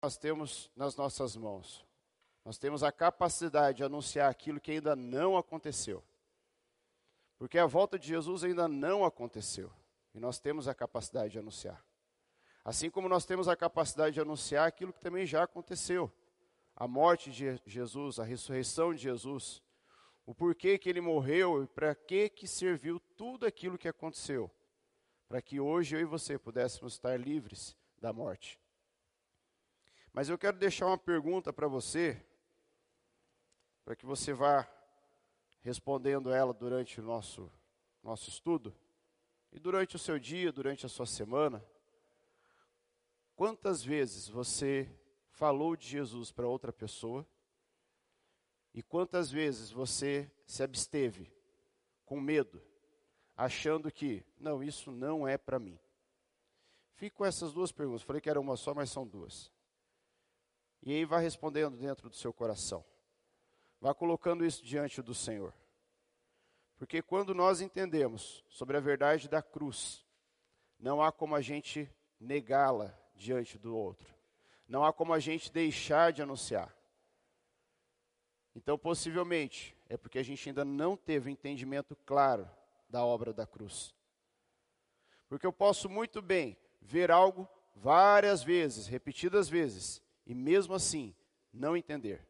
nós 0.00 0.16
temos 0.16 0.70
nas 0.76 0.96
nossas 0.96 1.36
mãos. 1.36 1.84
Nós 2.44 2.56
temos 2.56 2.82
a 2.82 2.92
capacidade 2.92 3.78
de 3.78 3.84
anunciar 3.84 4.30
aquilo 4.30 4.60
que 4.60 4.72
ainda 4.72 4.96
não 4.96 5.36
aconteceu. 5.36 6.02
Porque 7.36 7.58
a 7.58 7.66
volta 7.66 7.98
de 7.98 8.08
Jesus 8.08 8.42
ainda 8.42 8.66
não 8.66 9.04
aconteceu. 9.04 9.70
E 10.14 10.20
nós 10.20 10.38
temos 10.38 10.66
a 10.66 10.74
capacidade 10.74 11.32
de 11.32 11.38
anunciar. 11.38 11.84
Assim 12.64 12.90
como 12.90 13.08
nós 13.08 13.24
temos 13.24 13.48
a 13.48 13.56
capacidade 13.56 14.14
de 14.14 14.20
anunciar 14.20 14.66
aquilo 14.66 14.92
que 14.92 15.00
também 15.00 15.26
já 15.26 15.42
aconteceu. 15.42 16.10
A 16.74 16.86
morte 16.86 17.30
de 17.30 17.60
Jesus, 17.66 18.18
a 18.18 18.24
ressurreição 18.24 18.94
de 18.94 19.02
Jesus, 19.02 19.62
o 20.24 20.34
porquê 20.34 20.78
que 20.78 20.88
ele 20.88 21.00
morreu 21.00 21.64
e 21.64 21.66
para 21.66 21.94
que 21.94 22.28
que 22.28 22.46
serviu 22.46 23.00
tudo 23.16 23.46
aquilo 23.46 23.78
que 23.78 23.88
aconteceu. 23.88 24.50
Para 25.28 25.42
que 25.42 25.60
hoje 25.60 25.96
eu 25.96 26.00
e 26.00 26.04
você 26.04 26.38
pudéssemos 26.38 26.94
estar 26.94 27.18
livres 27.18 27.76
da 28.00 28.12
morte. 28.12 28.60
Mas 30.12 30.28
eu 30.28 30.38
quero 30.38 30.58
deixar 30.58 30.86
uma 30.86 30.98
pergunta 30.98 31.52
para 31.52 31.68
você, 31.68 32.24
para 33.84 33.94
que 33.94 34.06
você 34.06 34.32
vá 34.32 34.68
respondendo 35.60 36.32
ela 36.32 36.52
durante 36.52 37.00
o 37.00 37.04
nosso, 37.04 37.52
nosso 38.02 38.28
estudo, 38.28 38.74
e 39.52 39.58
durante 39.58 39.96
o 39.96 39.98
seu 39.98 40.18
dia, 40.18 40.52
durante 40.52 40.84
a 40.84 40.88
sua 40.88 41.06
semana. 41.06 41.64
Quantas 43.34 43.82
vezes 43.82 44.28
você 44.28 44.90
falou 45.30 45.76
de 45.76 45.86
Jesus 45.86 46.32
para 46.32 46.46
outra 46.46 46.72
pessoa? 46.72 47.26
E 48.74 48.82
quantas 48.82 49.30
vezes 49.30 49.70
você 49.70 50.30
se 50.46 50.62
absteve 50.62 51.32
com 52.04 52.20
medo, 52.20 52.62
achando 53.36 53.90
que, 53.90 54.24
não, 54.38 54.62
isso 54.62 54.90
não 54.90 55.26
é 55.26 55.38
para 55.38 55.58
mim? 55.58 55.78
Fique 56.94 57.16
com 57.16 57.24
essas 57.24 57.52
duas 57.52 57.70
perguntas. 57.70 58.02
Falei 58.02 58.20
que 58.20 58.28
era 58.28 58.40
uma 58.40 58.56
só, 58.56 58.74
mas 58.74 58.90
são 58.90 59.06
duas. 59.06 59.52
E 60.82 60.92
aí 60.92 61.04
vá 61.04 61.18
respondendo 61.18 61.76
dentro 61.76 62.08
do 62.08 62.16
seu 62.16 62.32
coração. 62.32 62.84
Vá 63.80 63.94
colocando 63.94 64.44
isso 64.44 64.64
diante 64.64 65.02
do 65.02 65.14
Senhor. 65.14 65.54
Porque 66.76 67.02
quando 67.02 67.34
nós 67.34 67.60
entendemos 67.60 68.44
sobre 68.48 68.76
a 68.76 68.80
verdade 68.80 69.28
da 69.28 69.42
cruz, 69.42 70.06
não 70.78 71.02
há 71.02 71.10
como 71.10 71.34
a 71.34 71.40
gente 71.40 71.90
negá-la 72.20 72.96
diante 73.14 73.58
do 73.58 73.76
outro. 73.76 74.14
Não 74.66 74.84
há 74.84 74.92
como 74.92 75.12
a 75.12 75.18
gente 75.18 75.50
deixar 75.50 76.12
de 76.12 76.22
anunciar. 76.22 76.74
Então, 78.54 78.78
possivelmente, 78.78 79.76
é 79.88 79.96
porque 79.96 80.18
a 80.18 80.22
gente 80.22 80.48
ainda 80.48 80.64
não 80.64 80.96
teve 80.96 81.30
entendimento 81.30 81.96
claro 82.04 82.48
da 82.88 83.04
obra 83.04 83.32
da 83.32 83.46
cruz. 83.46 83.94
Porque 85.28 85.46
eu 85.46 85.52
posso 85.52 85.88
muito 85.88 86.22
bem 86.22 86.56
ver 86.80 87.10
algo 87.10 87.48
várias 87.74 88.42
vezes, 88.42 88.86
repetidas 88.86 89.48
vezes, 89.48 90.02
e 90.28 90.34
mesmo 90.34 90.74
assim 90.74 91.14
não 91.52 91.74
entender. 91.74 92.24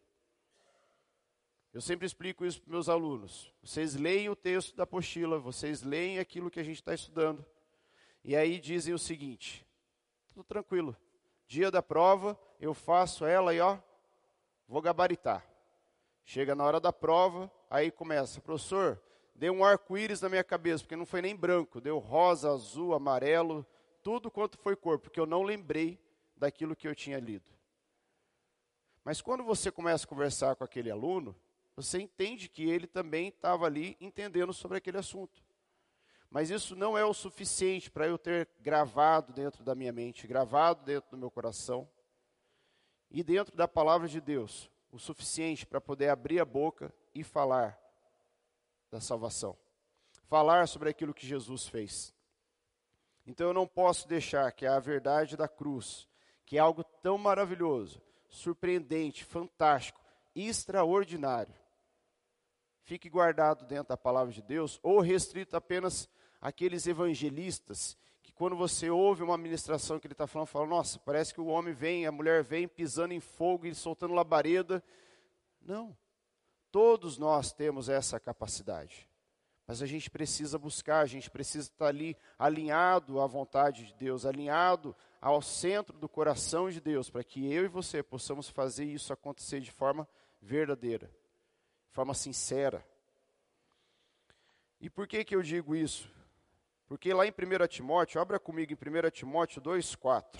Eu 1.74 1.80
sempre 1.80 2.06
explico 2.06 2.46
isso 2.46 2.62
para 2.62 2.72
meus 2.72 2.88
alunos. 2.88 3.52
Vocês 3.60 3.94
leem 3.94 4.30
o 4.30 4.36
texto 4.36 4.74
da 4.74 4.84
apostila, 4.84 5.38
vocês 5.38 5.82
leem 5.82 6.18
aquilo 6.18 6.50
que 6.50 6.60
a 6.60 6.62
gente 6.62 6.76
está 6.76 6.94
estudando, 6.94 7.44
e 8.24 8.36
aí 8.36 8.58
dizem 8.60 8.94
o 8.94 8.98
seguinte: 8.98 9.66
tudo 10.28 10.44
tranquilo, 10.44 10.96
dia 11.46 11.70
da 11.70 11.82
prova, 11.82 12.38
eu 12.60 12.72
faço 12.72 13.26
ela 13.26 13.52
e 13.52 13.60
ó, 13.60 13.78
vou 14.66 14.80
gabaritar. 14.80 15.44
Chega 16.24 16.54
na 16.54 16.64
hora 16.64 16.78
da 16.80 16.92
prova, 16.92 17.50
aí 17.68 17.90
começa, 17.90 18.40
professor, 18.40 19.00
deu 19.34 19.52
um 19.52 19.64
arco-íris 19.64 20.20
na 20.20 20.28
minha 20.28 20.44
cabeça, 20.44 20.84
porque 20.84 20.96
não 20.96 21.06
foi 21.06 21.20
nem 21.20 21.34
branco, 21.34 21.80
deu 21.80 21.98
rosa, 21.98 22.52
azul, 22.52 22.94
amarelo, 22.94 23.66
tudo 24.02 24.30
quanto 24.30 24.58
foi 24.58 24.76
cor, 24.76 24.98
porque 24.98 25.18
eu 25.18 25.26
não 25.26 25.42
lembrei 25.42 25.98
daquilo 26.36 26.76
que 26.76 26.86
eu 26.86 26.94
tinha 26.94 27.18
lido. 27.18 27.57
Mas 29.04 29.20
quando 29.20 29.44
você 29.44 29.70
começa 29.70 30.04
a 30.04 30.08
conversar 30.08 30.56
com 30.56 30.64
aquele 30.64 30.90
aluno, 30.90 31.34
você 31.74 32.00
entende 32.00 32.48
que 32.48 32.68
ele 32.68 32.86
também 32.86 33.28
estava 33.28 33.66
ali 33.66 33.96
entendendo 34.00 34.52
sobre 34.52 34.78
aquele 34.78 34.98
assunto. 34.98 35.42
Mas 36.30 36.50
isso 36.50 36.76
não 36.76 36.98
é 36.98 37.04
o 37.04 37.14
suficiente 37.14 37.90
para 37.90 38.06
eu 38.06 38.18
ter 38.18 38.48
gravado 38.60 39.32
dentro 39.32 39.64
da 39.64 39.74
minha 39.74 39.92
mente, 39.92 40.26
gravado 40.26 40.84
dentro 40.84 41.10
do 41.10 41.16
meu 41.16 41.30
coração 41.30 41.88
e 43.10 43.22
dentro 43.22 43.56
da 43.56 43.66
palavra 43.66 44.06
de 44.06 44.20
Deus, 44.20 44.70
o 44.90 44.98
suficiente 44.98 45.64
para 45.64 45.80
poder 45.80 46.10
abrir 46.10 46.40
a 46.40 46.44
boca 46.44 46.92
e 47.14 47.24
falar 47.24 47.78
da 48.90 49.00
salvação. 49.00 49.56
Falar 50.24 50.68
sobre 50.68 50.90
aquilo 50.90 51.14
que 51.14 51.26
Jesus 51.26 51.66
fez. 51.66 52.14
Então 53.26 53.48
eu 53.48 53.54
não 53.54 53.66
posso 53.66 54.06
deixar 54.06 54.50
que 54.52 54.66
a 54.66 54.78
verdade 54.78 55.36
da 55.36 55.48
cruz, 55.48 56.08
que 56.44 56.56
é 56.56 56.60
algo 56.60 56.82
tão 56.82 57.16
maravilhoso, 57.16 58.02
surpreendente, 58.28 59.24
fantástico, 59.24 60.00
extraordinário, 60.34 61.54
fique 62.82 63.08
guardado 63.08 63.66
dentro 63.66 63.88
da 63.88 63.96
palavra 63.96 64.32
de 64.32 64.40
Deus 64.40 64.78
ou 64.82 65.00
restrito 65.00 65.56
apenas 65.56 66.08
àqueles 66.40 66.86
evangelistas 66.86 67.96
que 68.22 68.32
quando 68.32 68.56
você 68.56 68.88
ouve 68.90 69.22
uma 69.22 69.36
ministração 69.36 69.98
que 69.98 70.06
ele 70.06 70.14
está 70.14 70.26
falando, 70.26 70.48
fala, 70.48 70.66
nossa, 70.66 70.98
parece 70.98 71.34
que 71.34 71.40
o 71.40 71.46
homem 71.46 71.74
vem, 71.74 72.06
a 72.06 72.12
mulher 72.12 72.42
vem 72.42 72.68
pisando 72.68 73.12
em 73.12 73.20
fogo 73.20 73.66
e 73.66 73.74
soltando 73.74 74.14
labareda. 74.14 74.82
Não. 75.60 75.96
Todos 76.70 77.18
nós 77.18 77.52
temos 77.52 77.88
essa 77.88 78.20
capacidade. 78.20 79.08
Mas 79.66 79.82
a 79.82 79.86
gente 79.86 80.08
precisa 80.08 80.58
buscar, 80.58 81.00
a 81.00 81.06
gente 81.06 81.30
precisa 81.30 81.68
estar 81.68 81.88
ali 81.88 82.16
alinhado 82.38 83.20
à 83.20 83.26
vontade 83.26 83.86
de 83.86 83.94
Deus, 83.94 84.24
alinhado 84.24 84.96
ao 85.20 85.42
centro 85.42 85.98
do 85.98 86.08
coração 86.08 86.70
de 86.70 86.80
Deus, 86.80 87.10
para 87.10 87.24
que 87.24 87.52
eu 87.52 87.64
e 87.64 87.68
você 87.68 88.02
possamos 88.02 88.48
fazer 88.48 88.84
isso 88.84 89.12
acontecer 89.12 89.60
de 89.60 89.70
forma 89.70 90.08
verdadeira, 90.40 91.06
de 91.06 91.94
forma 91.94 92.14
sincera. 92.14 92.86
E 94.80 94.88
por 94.88 95.06
que, 95.08 95.24
que 95.24 95.34
eu 95.34 95.42
digo 95.42 95.74
isso? 95.74 96.10
Porque 96.86 97.12
lá 97.12 97.26
em 97.26 97.30
1 97.30 97.66
Timóteo, 97.66 98.20
abra 98.20 98.38
comigo 98.38 98.72
em 98.72 98.76
1 98.76 99.10
Timóteo 99.10 99.60
2,4. 99.60 100.38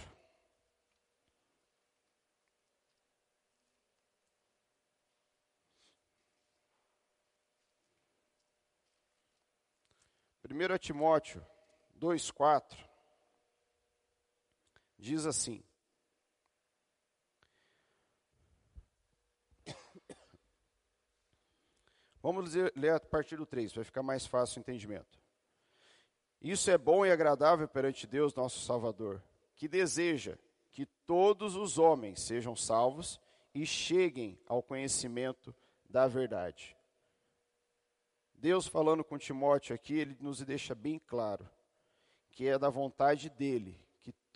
1 10.51 10.79
Timóteo 10.79 11.45
2,4 12.01 12.88
diz 14.99 15.25
assim: 15.27 15.63
Vamos 22.21 22.53
ler 22.75 22.93
a 22.93 23.01
partir 23.01 23.37
do 23.37 23.47
3, 23.47 23.73
vai 23.73 23.85
ficar 23.85 24.03
mais 24.03 24.27
fácil 24.27 24.59
o 24.59 24.61
entendimento. 24.61 25.19
Isso 26.41 26.71
é 26.71 26.77
bom 26.77 27.07
e 27.07 27.11
agradável 27.11 27.67
perante 27.67 28.07
Deus, 28.07 28.35
nosso 28.35 28.65
Salvador, 28.65 29.23
que 29.55 29.67
deseja 29.67 30.37
que 30.71 30.85
todos 31.07 31.57
os 31.57 31.79
homens 31.79 32.21
sejam 32.21 32.55
salvos 32.55 33.21
e 33.55 33.65
cheguem 33.65 34.39
ao 34.47 34.63
conhecimento 34.63 35.55
da 35.89 36.07
verdade. 36.07 36.77
Deus 38.35 38.69
falando 38.69 39.03
com 39.03 39.19
Timóteo 39.19 39.75
aqui, 39.75 39.95
ele 39.95 40.17
nos 40.21 40.41
deixa 40.43 40.75
bem 40.75 40.99
claro 40.99 41.49
que 42.31 42.47
é 42.47 42.59
da 42.59 42.69
vontade 42.69 43.31
dele 43.31 43.77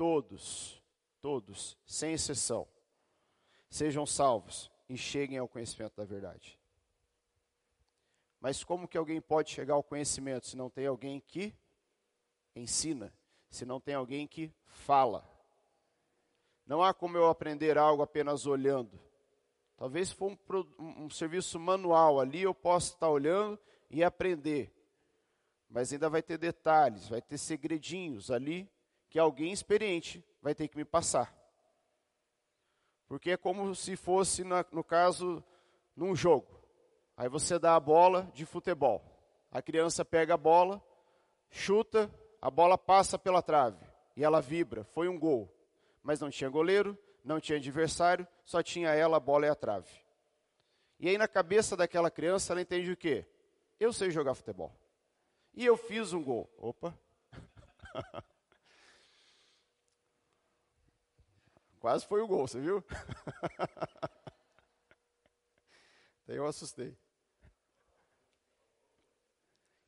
todos, 0.03 0.83
todos, 1.21 1.79
sem 1.87 2.13
exceção, 2.13 2.67
sejam 3.71 4.05
salvos 4.05 4.69
e 4.89 4.99
cheguem 4.99 5.39
ao 5.39 5.47
conhecimento 5.47 5.95
da 5.95 6.05
verdade. 6.05 6.59
Mas 8.41 8.65
como 8.65 8.89
que 8.89 8.99
alguém 8.99 9.21
pode 9.21 9.53
chegar 9.53 9.75
ao 9.75 9.83
conhecimento 9.85 10.49
se 10.49 10.57
não 10.57 10.69
tem 10.69 10.89
alguém 10.89 11.21
que 11.21 11.55
ensina, 12.57 13.17
se 13.49 13.65
não 13.65 13.79
tem 13.79 13.95
alguém 13.95 14.27
que 14.27 14.53
fala? 14.65 15.25
Não 16.67 16.83
há 16.83 16.93
como 16.93 17.17
eu 17.17 17.29
aprender 17.29 17.79
algo 17.79 18.03
apenas 18.03 18.45
olhando. 18.45 18.99
Talvez 19.77 20.09
se 20.09 20.17
for 20.17 20.37
um, 20.81 21.05
um 21.05 21.11
serviço 21.11 21.61
manual 21.61 22.19
ali, 22.19 22.43
eu 22.43 22.53
possa 22.53 22.93
estar 22.93 23.09
olhando 23.09 23.57
e 23.89 24.03
aprender. 24.03 24.75
Mas 25.71 25.93
ainda 25.93 26.11
vai 26.11 26.25
ter 26.25 26.39
detalhes, 26.39 27.09
vai 27.09 27.23
ter 27.23 27.39
segredinhos 27.39 28.33
ali 28.33 28.69
que 29.13 29.19
alguém 29.19 29.53
experiente 29.53 30.25
vai 30.41 30.55
ter 30.55 30.69
que 30.69 30.77
me 30.79 30.87
passar. 30.87 31.37
Porque 33.07 33.33
é 33.33 33.37
como 33.37 33.75
se 33.75 33.95
fosse, 33.95 34.43
na, 34.43 34.65
no 34.73 34.83
caso, 34.83 35.45
num 35.95 36.17
jogo. 36.17 36.49
Aí 37.15 37.29
você 37.29 37.59
dá 37.59 37.77
a 37.77 37.81
bola 37.81 38.33
de 38.33 38.47
futebol. 38.47 39.05
A 39.51 39.61
criança 39.61 40.03
pega 40.03 40.33
a 40.33 40.39
bola, 40.39 40.83
chuta, 41.51 42.11
a 42.41 42.51
bola 42.51 42.79
passa 42.79 43.19
pela 43.19 43.43
trave 43.43 43.85
e 44.17 44.25
ela 44.25 44.41
vibra. 44.41 44.83
Foi 44.83 45.09
um 45.09 45.19
gol. 45.19 45.55
Mas 46.03 46.19
não 46.19 46.31
tinha 46.31 46.49
goleiro, 46.49 46.97
não 47.23 47.39
tinha 47.39 47.59
adversário, 47.59 48.27
só 48.47 48.63
tinha 48.63 48.95
ela, 48.95 49.19
a 49.19 49.21
bola 49.21 49.45
e 49.45 49.51
a 49.51 49.55
trave. 49.55 49.93
E 50.99 51.11
aí 51.11 51.19
na 51.19 51.29
cabeça 51.29 51.77
daquela 51.77 52.11
criança 52.11 52.55
ela 52.55 52.63
entende 52.63 52.91
o 52.91 52.97
quê? 52.97 53.27
Eu 53.79 53.93
sei 53.93 54.11
jogar 54.11 54.35
futebol. 54.35 54.75
E 55.53 55.67
eu 55.67 55.77
fiz 55.77 56.15
um 56.15 56.25
gol. 56.25 56.51
Opa. 56.57 56.99
Quase 61.83 62.07
foi 62.07 62.23
o 62.23 62.29
gol, 62.29 62.47
você 62.47 62.61
viu? 62.61 62.79
Até 66.23 66.39
eu 66.39 66.47
assustei. 66.47 66.97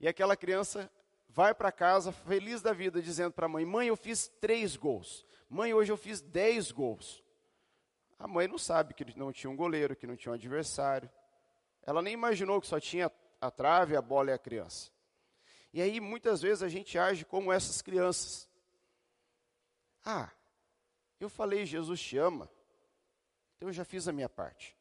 E 0.00 0.08
aquela 0.08 0.36
criança 0.36 0.90
vai 1.28 1.54
para 1.54 1.70
casa 1.70 2.10
feliz 2.10 2.60
da 2.60 2.72
vida, 2.72 3.00
dizendo 3.00 3.30
para 3.30 3.46
a 3.46 3.48
mãe: 3.48 3.64
Mãe, 3.64 3.86
eu 3.86 3.96
fiz 3.96 4.26
três 4.40 4.74
gols. 4.74 5.24
Mãe, 5.48 5.72
hoje 5.72 5.92
eu 5.92 5.96
fiz 5.96 6.20
dez 6.20 6.72
gols. 6.72 7.22
A 8.18 8.26
mãe 8.26 8.48
não 8.48 8.58
sabe 8.58 8.92
que 8.92 9.16
não 9.16 9.32
tinha 9.32 9.48
um 9.48 9.54
goleiro, 9.54 9.94
que 9.94 10.04
não 10.04 10.16
tinha 10.16 10.32
um 10.32 10.34
adversário. 10.34 11.08
Ela 11.84 12.02
nem 12.02 12.14
imaginou 12.14 12.60
que 12.60 12.66
só 12.66 12.80
tinha 12.80 13.08
a 13.40 13.52
trave, 13.52 13.94
a 13.94 14.02
bola 14.02 14.30
e 14.30 14.34
a 14.34 14.38
criança. 14.38 14.90
E 15.72 15.80
aí, 15.80 16.00
muitas 16.00 16.42
vezes, 16.42 16.64
a 16.64 16.68
gente 16.68 16.98
age 16.98 17.24
como 17.24 17.52
essas 17.52 17.80
crianças. 17.80 18.48
Ah, 20.04 20.32
eu 21.24 21.30
falei, 21.30 21.64
Jesus 21.66 22.00
te 22.00 22.16
ama, 22.18 22.50
então 23.56 23.68
eu 23.68 23.72
já 23.72 23.84
fiz 23.84 24.06
a 24.08 24.12
minha 24.12 24.28
parte. 24.28 24.76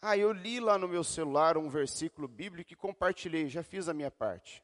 Ah, 0.00 0.16
eu 0.16 0.30
li 0.30 0.60
lá 0.60 0.78
no 0.78 0.86
meu 0.86 1.02
celular 1.02 1.56
um 1.56 1.68
versículo 1.68 2.28
bíblico 2.28 2.72
e 2.72 2.76
compartilhei, 2.76 3.48
já 3.48 3.62
fiz 3.62 3.88
a 3.88 3.94
minha 3.94 4.10
parte. 4.10 4.62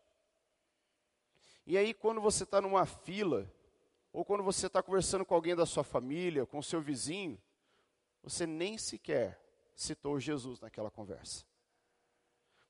E 1.67 1.79
aí, 1.79 1.95
quando 1.95 2.21
você 2.21 2.45
está 2.45 2.61
numa 2.61 2.85
fila, 2.85 3.51
ou 4.13 4.25
quando 4.25 4.43
você 4.43 4.67
está 4.67 4.83
conversando 4.83 5.25
com 5.25 5.35
alguém 5.35 5.57
da 5.57 5.65
sua 5.65 5.83
família, 5.83 6.45
com 6.45 6.61
seu 6.61 6.81
vizinho, 6.81 7.41
você 8.23 8.47
nem 8.47 8.77
sequer 8.77 9.41
citou 9.75 10.21
Jesus 10.21 10.61
naquela 10.61 10.91
conversa. 10.91 11.45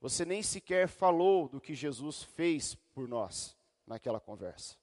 Você 0.01 0.25
nem 0.25 0.43
sequer 0.43 0.89
falou 0.89 1.49
do 1.49 1.61
que 1.61 1.75
Jesus 1.75 2.23
fez 2.23 2.75
por 2.95 3.09
nós 3.09 3.57
naquela 3.87 4.21
conversa. 4.21 4.77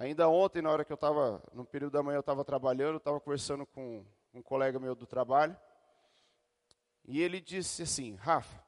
Ainda 0.00 0.28
ontem, 0.28 0.62
na 0.62 0.70
hora 0.70 0.84
que 0.84 0.92
eu 0.92 0.94
estava, 0.94 1.42
no 1.52 1.64
período 1.64 1.94
da 1.94 2.02
manhã, 2.04 2.18
eu 2.18 2.20
estava 2.20 2.44
trabalhando, 2.44 2.92
eu 2.92 2.98
estava 2.98 3.18
conversando 3.18 3.66
com 3.66 4.06
um 4.32 4.40
colega 4.40 4.78
meu 4.78 4.94
do 4.94 5.04
trabalho, 5.04 5.58
e 7.04 7.20
ele 7.20 7.40
disse 7.40 7.82
assim: 7.82 8.14
Rafa, 8.14 8.62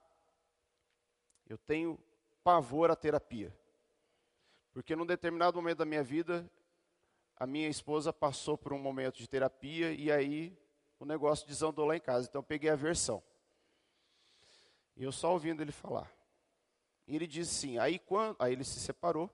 eu 1.47 1.57
tenho 1.57 1.97
pavor 2.43 2.91
à 2.91 2.97
terapia. 2.97 3.57
Porque 4.73 4.97
num 4.97 5.07
determinado 5.07 5.57
momento 5.57 5.79
da 5.79 5.85
minha 5.85 6.03
vida, 6.03 6.51
a 7.37 7.47
minha 7.47 7.69
esposa 7.69 8.13
passou 8.13 8.59
por 8.59 8.73
um 8.73 8.79
momento 8.81 9.19
de 9.19 9.29
terapia 9.29 9.93
e 9.93 10.11
aí 10.11 10.59
o 10.99 11.05
negócio 11.05 11.47
desandou 11.47 11.87
lá 11.87 11.97
em 11.97 12.01
casa. 12.01 12.27
Então 12.29 12.41
eu 12.41 12.45
peguei 12.45 12.71
a 12.71 12.75
versão. 12.75 13.23
E 14.97 15.05
eu 15.05 15.13
só 15.13 15.33
ouvindo 15.33 15.63
ele 15.63 15.71
falar. 15.71 16.13
E 17.07 17.15
ele 17.15 17.29
disse 17.29 17.69
assim, 17.69 17.79
aí 17.79 18.01
quando, 18.01 18.35
aí 18.41 18.53
ele 18.53 18.65
se 18.65 18.81
separou, 18.81 19.31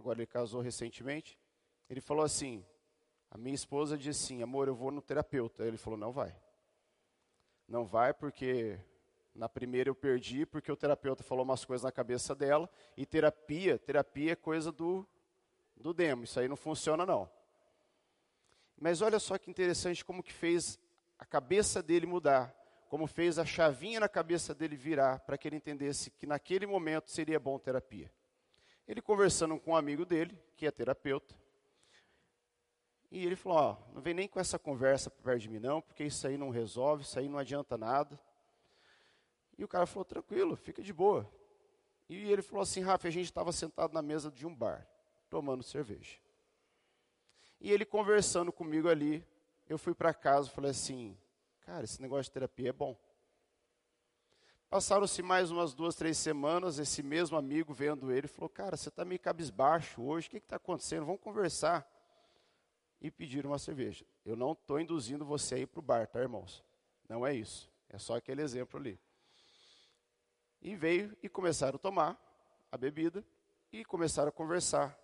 agora 0.00 0.18
ele 0.18 0.26
casou 0.26 0.62
recentemente. 0.62 1.38
Ele 1.88 2.00
falou 2.00 2.24
assim: 2.24 2.64
a 3.30 3.36
minha 3.36 3.54
esposa 3.54 3.96
disse 3.96 4.24
assim, 4.24 4.42
amor, 4.42 4.66
eu 4.66 4.74
vou 4.74 4.90
no 4.90 5.02
terapeuta. 5.02 5.64
Ele 5.64 5.76
falou, 5.76 5.98
não 5.98 6.10
vai. 6.10 6.34
Não 7.68 7.84
vai 7.84 8.12
porque 8.12 8.80
na 9.34 9.48
primeira 9.48 9.90
eu 9.90 9.94
perdi 9.94 10.44
porque 10.44 10.72
o 10.72 10.76
terapeuta 10.76 11.22
falou 11.22 11.44
umas 11.44 11.64
coisas 11.64 11.84
na 11.84 11.92
cabeça 11.92 12.34
dela. 12.34 12.68
E 12.96 13.04
terapia, 13.04 13.78
terapia 13.78 14.32
é 14.32 14.36
coisa 14.36 14.72
do, 14.72 15.06
do 15.76 15.92
demo. 15.92 16.24
Isso 16.24 16.40
aí 16.40 16.48
não 16.48 16.56
funciona 16.56 17.04
não. 17.04 17.30
Mas 18.80 19.02
olha 19.02 19.18
só 19.18 19.36
que 19.36 19.50
interessante 19.50 20.04
como 20.04 20.22
que 20.22 20.32
fez 20.32 20.78
a 21.18 21.26
cabeça 21.26 21.82
dele 21.82 22.06
mudar. 22.06 22.56
Como 22.88 23.06
fez 23.06 23.38
a 23.38 23.44
chavinha 23.44 24.00
na 24.00 24.08
cabeça 24.08 24.52
dele 24.54 24.74
virar 24.74 25.20
para 25.20 25.36
que 25.36 25.46
ele 25.46 25.56
entendesse 25.56 26.10
que 26.10 26.26
naquele 26.26 26.66
momento 26.66 27.10
seria 27.10 27.38
bom 27.38 27.58
terapia. 27.58 28.10
Ele 28.90 29.00
conversando 29.00 29.56
com 29.56 29.70
um 29.70 29.76
amigo 29.76 30.04
dele, 30.04 30.36
que 30.56 30.66
é 30.66 30.70
terapeuta, 30.72 31.32
e 33.08 33.24
ele 33.24 33.36
falou: 33.36 33.58
ó, 33.58 33.76
não 33.94 34.02
vem 34.02 34.12
nem 34.12 34.26
com 34.26 34.40
essa 34.40 34.58
conversa 34.58 35.08
perto 35.08 35.42
de 35.42 35.48
mim, 35.48 35.60
não, 35.60 35.80
porque 35.80 36.02
isso 36.02 36.26
aí 36.26 36.36
não 36.36 36.50
resolve, 36.50 37.04
isso 37.04 37.16
aí 37.16 37.28
não 37.28 37.38
adianta 37.38 37.78
nada. 37.78 38.18
E 39.56 39.62
o 39.62 39.68
cara 39.68 39.86
falou, 39.86 40.04
tranquilo, 40.04 40.56
fica 40.56 40.82
de 40.82 40.92
boa. 40.92 41.30
E 42.08 42.32
ele 42.32 42.42
falou 42.42 42.64
assim, 42.64 42.80
Rafa, 42.80 43.06
a 43.06 43.12
gente 43.12 43.26
estava 43.26 43.52
sentado 43.52 43.92
na 43.92 44.02
mesa 44.02 44.28
de 44.28 44.44
um 44.44 44.52
bar, 44.52 44.84
tomando 45.28 45.62
cerveja. 45.62 46.18
E 47.60 47.70
ele 47.70 47.84
conversando 47.84 48.50
comigo 48.50 48.88
ali, 48.88 49.24
eu 49.68 49.78
fui 49.78 49.94
para 49.94 50.12
casa 50.12 50.48
e 50.48 50.52
falei 50.52 50.72
assim, 50.72 51.16
cara, 51.60 51.84
esse 51.84 52.02
negócio 52.02 52.24
de 52.24 52.32
terapia 52.32 52.70
é 52.70 52.72
bom. 52.72 52.98
Passaram-se 54.70 55.20
mais 55.20 55.50
umas 55.50 55.74
duas, 55.74 55.96
três 55.96 56.16
semanas, 56.16 56.78
esse 56.78 57.02
mesmo 57.02 57.36
amigo 57.36 57.74
vendo 57.74 58.12
ele 58.12 58.28
falou, 58.28 58.48
cara, 58.48 58.76
você 58.76 58.88
está 58.88 59.04
meio 59.04 59.18
cabisbaixo 59.18 60.00
hoje, 60.00 60.28
o 60.28 60.30
que 60.30 60.36
está 60.36 60.54
acontecendo? 60.54 61.04
Vamos 61.04 61.20
conversar. 61.20 61.84
E 63.00 63.10
pediram 63.10 63.50
uma 63.50 63.58
cerveja. 63.58 64.06
Eu 64.24 64.36
não 64.36 64.52
estou 64.52 64.78
induzindo 64.78 65.24
você 65.24 65.56
a 65.56 65.58
ir 65.58 65.66
para 65.66 65.80
o 65.80 65.82
bar, 65.82 66.06
tá, 66.06 66.20
irmãos? 66.20 66.64
Não 67.08 67.26
é 67.26 67.34
isso. 67.34 67.68
É 67.88 67.98
só 67.98 68.14
aquele 68.14 68.42
exemplo 68.42 68.78
ali. 68.78 68.96
E 70.62 70.76
veio 70.76 71.16
e 71.20 71.28
começaram 71.28 71.74
a 71.74 71.78
tomar 71.78 72.16
a 72.70 72.76
bebida 72.76 73.26
e 73.72 73.84
começaram 73.84 74.28
a 74.28 74.32
conversar. 74.32 74.96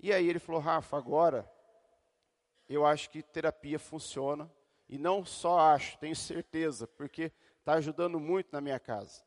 E 0.00 0.12
aí 0.12 0.28
ele 0.28 0.40
falou: 0.40 0.60
Rafa, 0.60 0.96
agora 0.96 1.48
eu 2.68 2.84
acho 2.84 3.08
que 3.08 3.22
terapia 3.22 3.78
funciona. 3.78 4.50
E 4.88 4.98
não 4.98 5.24
só 5.24 5.60
acho, 5.60 5.96
tenho 5.98 6.16
certeza, 6.16 6.88
porque 6.88 7.30
está 7.60 7.74
ajudando 7.74 8.18
muito 8.18 8.48
na 8.52 8.60
minha 8.60 8.78
casa. 8.78 9.22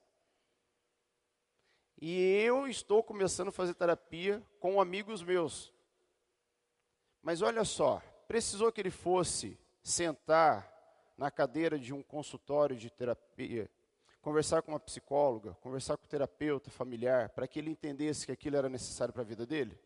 E 2.02 2.20
eu 2.44 2.68
estou 2.68 3.02
começando 3.02 3.48
a 3.48 3.52
fazer 3.52 3.74
terapia 3.74 4.44
com 4.60 4.82
amigos 4.82 5.24
meus. 5.24 5.74
Mas 7.22 7.42
olha 7.42 7.64
só, 7.64 8.02
precisou 8.28 8.72
que 8.72 8.82
ele 8.82 8.92
fosse 8.92 9.58
sentar 9.82 10.70
na 11.18 11.32
cadeira 11.32 11.80
de 11.80 11.94
um 11.94 12.04
consultório 12.04 12.76
de 12.76 12.90
terapia 12.90 13.70
conversar 14.24 14.62
com 14.62 14.72
uma 14.72 14.80
psicóloga, 14.80 15.54
conversar 15.56 15.98
com 15.98 16.06
o 16.06 16.08
terapeuta 16.08 16.72
familiar, 16.72 17.28
para 17.30 17.46
que 17.46 17.60
ele 17.60 17.70
entendesse 17.70 18.26
que 18.26 18.32
aquilo 18.32 18.56
era 18.56 18.70
necessário 18.70 19.14
para 19.14 19.22
a 19.22 19.26
vida 19.26 19.46
dele? 19.46 19.78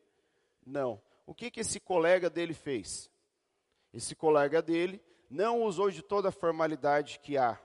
Não. 0.64 1.02
O 1.26 1.34
que, 1.34 1.50
que 1.50 1.60
esse 1.60 1.80
colega 1.80 2.30
dele 2.30 2.54
fez? 2.54 3.10
Esse 3.92 4.16
colega 4.16 4.62
dele 4.62 5.02
não 5.28 5.64
usou 5.64 5.90
de 5.90 6.04
toda 6.04 6.30
a 6.30 6.32
formalidade 6.32 7.20
que 7.20 7.36
há 7.36 7.60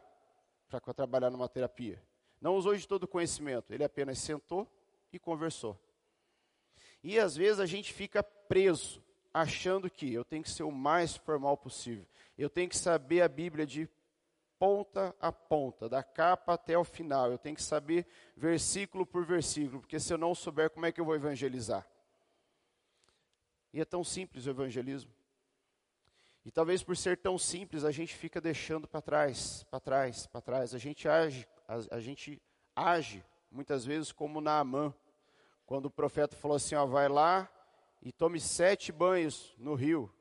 para 0.81 0.95
trabalhar 0.95 1.31
numa 1.31 1.49
terapia. 1.49 2.03
Não 2.41 2.57
usou 2.57 2.75
de 2.75 2.87
todo 2.87 3.05
o 3.05 3.09
conhecimento. 3.09 3.73
Ele 3.73 3.85
apenas 3.85 4.19
sentou 4.19 4.67
e 5.13 5.19
conversou. 5.19 5.79
E 7.03 7.19
às 7.19 7.37
vezes 7.37 7.61
a 7.61 7.67
gente 7.67 7.93
fica 7.93 8.23
preso, 8.23 9.03
achando 9.33 9.91
que 9.91 10.13
eu 10.13 10.25
tenho 10.25 10.43
que 10.43 10.51
ser 10.51 10.63
o 10.63 10.71
mais 10.71 11.17
formal 11.17 11.57
possível. 11.57 12.07
Eu 12.37 12.49
tenho 12.49 12.69
que 12.69 12.77
saber 12.77 13.23
a 13.23 13.29
Bíblia 13.29 13.67
de 13.67 13.89
ponta 14.63 15.13
a 15.21 15.33
ponta, 15.33 15.89
da 15.89 16.05
capa 16.05 16.55
até 16.55 16.79
o 16.79 16.85
final. 16.85 17.33
Eu 17.33 17.37
tenho 17.37 17.57
que 17.57 17.63
saber 17.63 18.07
versículo 18.37 19.05
por 19.05 19.27
versículo, 19.27 19.81
porque 19.81 19.99
se 19.99 20.15
eu 20.15 20.19
não 20.19 20.37
souber, 20.37 20.71
como 20.71 20.87
é 20.87 20.93
que 20.93 21.01
eu 21.01 21.05
vou 21.05 21.17
evangelizar? 21.17 21.85
E 23.73 23.81
é 23.81 23.85
tão 23.85 24.05
simples 24.05 24.47
o 24.47 24.51
evangelismo. 24.51 25.11
E 26.45 26.51
talvez 26.51 26.83
por 26.83 26.97
ser 26.97 27.17
tão 27.19 27.39
simples, 27.39 27.85
a 27.85 27.91
gente 27.93 28.15
fica 28.15 28.41
deixando 28.41 28.89
para 28.89 29.01
trás, 29.01 29.65
para 29.71 29.79
trás, 29.79 30.27
para 30.27 30.41
trás. 30.41 30.75
A 30.75 30.79
gente 30.79 31.09
age, 31.09 31.47
a, 31.69 31.97
a, 31.97 32.01
gente 32.01 32.43
age 32.75 33.25
muitas 33.51 33.85
vezes 33.85 34.11
como 34.11 34.41
Naamã, 34.41 34.93
quando 35.65 35.87
o 35.87 35.91
profeta 35.91 36.37
falou 36.37 36.57
assim, 36.57 36.75
ó, 36.75 36.85
vai 36.85 37.09
lá 37.09 37.49
e 38.03 38.11
tome 38.11 38.41
sete 38.41 38.91
banhos 38.91 39.55
no 39.57 39.75
rio. 39.75 40.13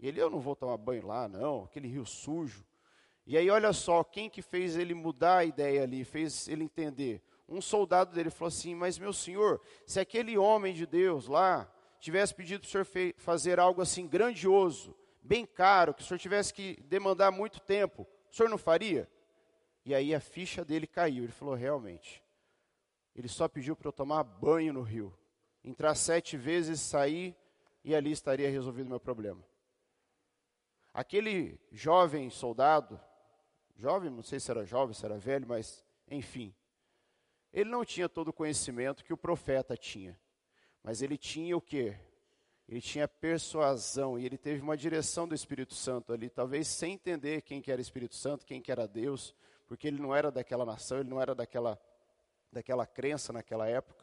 E 0.00 0.08
ele, 0.08 0.20
eu 0.20 0.28
não 0.28 0.40
vou 0.40 0.56
tomar 0.56 0.76
banho 0.76 1.06
lá, 1.06 1.28
não, 1.28 1.64
aquele 1.64 1.86
rio 1.86 2.04
sujo. 2.04 2.66
E 3.24 3.36
aí 3.36 3.48
olha 3.50 3.72
só, 3.72 4.02
quem 4.02 4.28
que 4.28 4.42
fez 4.42 4.76
ele 4.76 4.94
mudar 4.94 5.38
a 5.38 5.44
ideia 5.44 5.82
ali, 5.82 6.04
fez 6.04 6.48
ele 6.48 6.64
entender? 6.64 7.22
Um 7.48 7.60
soldado 7.60 8.14
dele 8.14 8.30
falou 8.30 8.48
assim: 8.48 8.74
Mas 8.74 8.98
meu 8.98 9.12
senhor, 9.12 9.60
se 9.86 9.98
aquele 10.00 10.36
homem 10.36 10.74
de 10.74 10.86
Deus 10.86 11.26
lá 11.28 11.70
tivesse 11.98 12.34
pedido 12.34 12.60
para 12.60 12.80
o 12.80 12.84
senhor 12.84 13.14
fazer 13.16 13.58
algo 13.58 13.82
assim 13.82 14.06
grandioso, 14.06 14.96
bem 15.22 15.44
caro, 15.44 15.94
que 15.94 16.02
o 16.02 16.04
senhor 16.04 16.18
tivesse 16.18 16.52
que 16.52 16.80
demandar 16.82 17.30
muito 17.30 17.60
tempo, 17.60 18.06
o 18.30 18.34
senhor 18.34 18.48
não 18.48 18.58
faria? 18.58 19.08
E 19.84 19.94
aí 19.94 20.14
a 20.14 20.20
ficha 20.20 20.64
dele 20.64 20.86
caiu. 20.86 21.24
Ele 21.24 21.32
falou: 21.32 21.54
Realmente. 21.54 22.22
Ele 23.14 23.26
só 23.26 23.48
pediu 23.48 23.74
para 23.74 23.88
eu 23.88 23.92
tomar 23.92 24.22
banho 24.22 24.72
no 24.72 24.82
rio, 24.82 25.12
entrar 25.64 25.94
sete 25.96 26.36
vezes, 26.36 26.80
sair 26.80 27.34
e 27.82 27.92
ali 27.94 28.12
estaria 28.12 28.48
resolvido 28.48 28.86
o 28.86 28.90
meu 28.90 29.00
problema. 29.00 29.44
Aquele 30.94 31.58
jovem 31.72 32.30
soldado, 32.30 33.00
jovem, 33.74 34.10
não 34.10 34.22
sei 34.22 34.38
se 34.38 34.50
era 34.50 34.64
jovem, 34.64 34.94
se 34.94 35.04
era 35.04 35.18
velho, 35.18 35.48
mas 35.48 35.84
enfim. 36.08 36.54
Ele 37.52 37.70
não 37.70 37.84
tinha 37.84 38.08
todo 38.08 38.28
o 38.28 38.32
conhecimento 38.32 39.04
que 39.04 39.12
o 39.12 39.16
profeta 39.16 39.76
tinha, 39.76 40.16
mas 40.88 41.02
ele 41.02 41.18
tinha 41.18 41.54
o 41.54 41.60
quê? 41.60 41.94
Ele 42.66 42.80
tinha 42.80 43.06
persuasão 43.06 44.18
e 44.18 44.24
ele 44.24 44.38
teve 44.38 44.62
uma 44.62 44.74
direção 44.74 45.28
do 45.28 45.34
Espírito 45.34 45.74
Santo 45.74 46.14
ali, 46.14 46.30
talvez 46.30 46.66
sem 46.66 46.94
entender 46.94 47.42
quem 47.42 47.60
que 47.60 47.70
era 47.70 47.78
Espírito 47.78 48.14
Santo, 48.14 48.46
quem 48.46 48.58
que 48.62 48.72
era 48.72 48.88
Deus, 48.88 49.34
porque 49.66 49.86
ele 49.86 50.00
não 50.00 50.16
era 50.16 50.30
daquela 50.30 50.64
nação, 50.64 51.00
ele 51.00 51.10
não 51.10 51.20
era 51.20 51.34
daquela, 51.34 51.78
daquela 52.50 52.86
crença 52.86 53.34
naquela 53.34 53.68
época. 53.68 54.02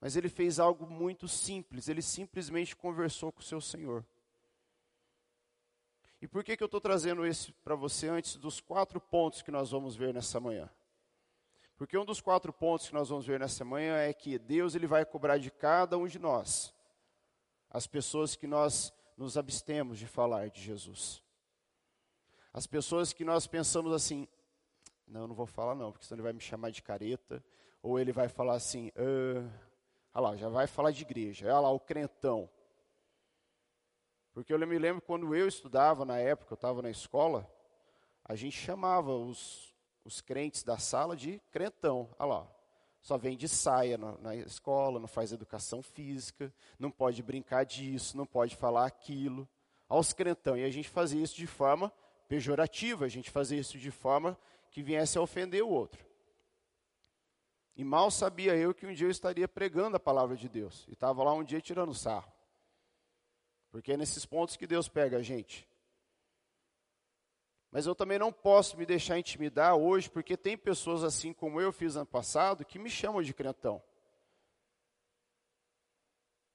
Mas 0.00 0.16
ele 0.16 0.30
fez 0.30 0.58
algo 0.58 0.86
muito 0.86 1.28
simples, 1.28 1.86
ele 1.86 2.00
simplesmente 2.00 2.74
conversou 2.74 3.30
com 3.30 3.40
o 3.40 3.44
seu 3.44 3.60
Senhor. 3.60 4.02
E 6.18 6.26
por 6.26 6.42
que, 6.42 6.56
que 6.56 6.62
eu 6.62 6.64
estou 6.64 6.80
trazendo 6.80 7.26
isso 7.26 7.52
para 7.62 7.74
você 7.74 8.08
antes 8.08 8.36
dos 8.36 8.58
quatro 8.58 8.98
pontos 8.98 9.42
que 9.42 9.50
nós 9.50 9.70
vamos 9.70 9.94
ver 9.94 10.14
nessa 10.14 10.40
manhã? 10.40 10.70
Porque 11.78 11.96
um 11.96 12.04
dos 12.04 12.20
quatro 12.20 12.52
pontos 12.52 12.88
que 12.88 12.94
nós 12.94 13.08
vamos 13.08 13.24
ver 13.24 13.38
nessa 13.38 13.64
manhã 13.64 13.96
é 13.98 14.12
que 14.12 14.36
Deus 14.36 14.74
ele 14.74 14.88
vai 14.88 15.04
cobrar 15.04 15.38
de 15.38 15.48
cada 15.48 15.96
um 15.96 16.08
de 16.08 16.18
nós, 16.18 16.74
as 17.70 17.86
pessoas 17.86 18.34
que 18.34 18.48
nós 18.48 18.92
nos 19.16 19.38
abstemos 19.38 19.96
de 19.96 20.06
falar 20.06 20.50
de 20.50 20.60
Jesus. 20.60 21.22
As 22.52 22.66
pessoas 22.66 23.12
que 23.12 23.24
nós 23.24 23.46
pensamos 23.46 23.92
assim, 23.92 24.26
não, 25.06 25.28
não 25.28 25.36
vou 25.36 25.46
falar 25.46 25.76
não, 25.76 25.92
porque 25.92 26.04
senão 26.04 26.16
ele 26.16 26.24
vai 26.24 26.32
me 26.32 26.40
chamar 26.40 26.70
de 26.70 26.82
careta, 26.82 27.44
ou 27.80 27.96
ele 27.96 28.10
vai 28.10 28.28
falar 28.28 28.54
assim, 28.54 28.90
ah, 30.12 30.20
lá, 30.20 30.34
já 30.34 30.48
vai 30.48 30.66
falar 30.66 30.90
de 30.90 31.02
igreja, 31.02 31.46
olha 31.46 31.60
lá 31.60 31.70
o 31.70 31.78
crentão. 31.78 32.50
Porque 34.32 34.52
eu 34.52 34.58
me 34.66 34.78
lembro 34.78 35.00
quando 35.00 35.32
eu 35.32 35.46
estudava 35.46 36.04
na 36.04 36.18
época, 36.18 36.52
eu 36.52 36.56
estava 36.56 36.82
na 36.82 36.90
escola, 36.90 37.48
a 38.24 38.34
gente 38.34 38.56
chamava 38.56 39.12
os, 39.12 39.67
os 40.08 40.22
crentes 40.22 40.62
da 40.62 40.78
sala 40.78 41.14
de 41.14 41.38
crentão. 41.50 42.08
Olha 42.18 42.28
lá, 42.28 42.48
só 43.02 43.18
vem 43.18 43.36
de 43.36 43.46
saia 43.46 43.98
na, 43.98 44.12
na, 44.18 44.34
escola, 44.34 44.98
não 44.98 45.06
faz 45.06 45.32
educação 45.32 45.82
física, 45.82 46.52
não 46.78 46.90
pode 46.90 47.22
brincar 47.22 47.64
disso, 47.64 48.16
não 48.16 48.24
pode 48.24 48.56
falar 48.56 48.86
aquilo. 48.86 49.46
Aos 49.86 50.14
crentão. 50.14 50.56
E 50.56 50.64
a 50.64 50.70
gente 50.70 50.88
fazia 50.88 51.22
isso 51.22 51.36
de 51.36 51.46
forma 51.46 51.92
pejorativa, 52.26 53.04
a 53.04 53.08
gente 53.08 53.30
fazia 53.30 53.60
isso 53.60 53.78
de 53.78 53.90
forma 53.90 54.38
que 54.70 54.82
viesse 54.82 55.18
a 55.18 55.20
ofender 55.20 55.62
o 55.62 55.68
outro. 55.68 56.06
E 57.76 57.84
mal 57.84 58.10
sabia 58.10 58.56
eu 58.56 58.74
que 58.74 58.86
um 58.86 58.92
dia 58.92 59.06
eu 59.06 59.10
estaria 59.10 59.46
pregando 59.46 59.96
a 59.96 60.00
palavra 60.00 60.36
de 60.36 60.48
Deus. 60.48 60.86
E 60.88 60.94
estava 60.94 61.22
lá 61.22 61.34
um 61.34 61.44
dia 61.44 61.60
tirando 61.60 61.94
sarro. 61.94 62.32
Porque 63.70 63.92
é 63.92 63.96
nesses 63.96 64.24
pontos 64.24 64.56
que 64.56 64.66
Deus 64.66 64.88
pega 64.88 65.18
a 65.18 65.22
gente. 65.22 65.67
Mas 67.70 67.86
eu 67.86 67.94
também 67.94 68.18
não 68.18 68.32
posso 68.32 68.78
me 68.78 68.86
deixar 68.86 69.18
intimidar 69.18 69.76
hoje, 69.76 70.08
porque 70.10 70.36
tem 70.36 70.56
pessoas 70.56 71.04
assim 71.04 71.32
como 71.32 71.60
eu 71.60 71.70
fiz 71.70 71.96
ano 71.96 72.06
passado 72.06 72.64
que 72.64 72.78
me 72.78 72.88
chamam 72.88 73.22
de 73.22 73.34
crentão. 73.34 73.82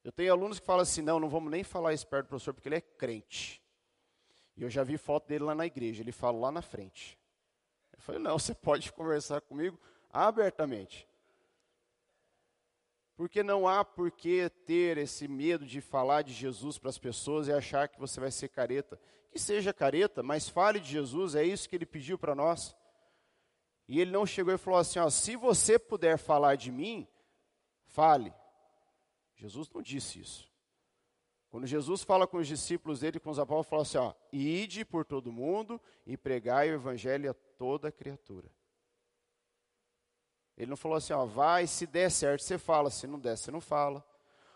Eu 0.04 0.12
tenho 0.12 0.32
alunos 0.32 0.60
que 0.60 0.66
falam 0.66 0.82
assim: 0.82 1.02
não, 1.02 1.20
não 1.20 1.30
vamos 1.30 1.52
nem 1.52 1.64
falar 1.64 1.94
isso 1.94 2.08
perto 2.08 2.26
do 2.26 2.30
professor, 2.30 2.54
porque 2.54 2.68
ele 2.68 2.76
é 2.76 2.82
crente. 2.82 3.64
E 4.58 4.64
eu 4.64 4.70
já 4.70 4.84
vi 4.84 4.98
foto 4.98 5.28
dele 5.28 5.46
lá 5.46 5.56
na 5.56 5.66
igreja, 5.66 6.02
ele 6.02 6.12
fala 6.12 6.38
lá 6.38 6.52
na 6.52 6.62
frente. 6.62 7.18
Eu 7.94 8.02
falei: 8.02 8.20
não, 8.20 8.38
você 8.40 8.54
pode 8.54 8.92
conversar 8.92 9.40
comigo 9.42 9.80
abertamente. 10.12 11.08
Porque 13.16 13.44
não 13.44 13.68
há 13.68 13.86
por 13.86 14.12
que 14.12 14.50
ter 14.66 14.98
esse 14.98 15.28
medo 15.28 15.66
de 15.66 15.80
falar 15.80 16.24
de 16.24 16.34
Jesus 16.34 16.80
para 16.80 16.90
as 16.90 16.98
pessoas 16.98 17.48
e 17.48 17.54
achar 17.54 17.88
que 17.88 18.00
você 18.00 18.20
vai 18.20 18.32
ser 18.32 18.50
careta. 18.50 19.00
Que 19.34 19.40
seja 19.40 19.74
careta, 19.74 20.22
mas 20.22 20.48
fale 20.48 20.80
de 20.80 20.92
Jesus, 20.92 21.34
é 21.34 21.44
isso 21.44 21.68
que 21.68 21.76
ele 21.76 21.88
pediu 21.88 22.20
para 22.20 22.36
nós. 22.36 22.78
E 23.88 24.00
ele 24.00 24.12
não 24.12 24.28
chegou 24.28 24.54
e 24.54 24.60
falou 24.60 24.80
assim: 24.80 25.00
ó, 25.00 25.10
se 25.10 25.36
você 25.36 25.80
puder 25.80 26.20
falar 26.20 26.56
de 26.56 26.72
mim, 26.72 27.08
fale. 27.88 28.32
Jesus 29.34 29.68
não 29.72 29.82
disse 29.82 30.20
isso. 30.20 30.48
Quando 31.50 31.66
Jesus 31.66 32.04
fala 32.04 32.28
com 32.28 32.38
os 32.38 32.48
discípulos 32.48 33.00
dele, 33.00 33.20
com 33.20 33.32
os 33.32 33.40
apóstolos, 33.40 33.68
fala 33.68 33.82
assim: 33.82 33.98
ó, 33.98 34.14
ide 34.32 34.86
por 34.86 35.04
todo 35.04 35.32
mundo 35.32 35.82
e 36.06 36.16
pregai 36.16 36.70
o 36.70 36.76
evangelho 36.76 37.32
a 37.32 37.34
toda 37.58 37.92
criatura. 37.92 38.52
Ele 40.56 40.70
não 40.70 40.78
falou 40.78 40.98
assim, 40.98 41.14
ó, 41.14 41.26
vai, 41.26 41.66
se 41.66 41.88
der 41.88 42.12
certo, 42.12 42.44
você 42.44 42.60
fala, 42.60 42.92
se 42.92 43.08
não 43.08 43.20
der, 43.20 43.36
você 43.36 43.50
não 43.50 43.60
fala. 43.60 44.06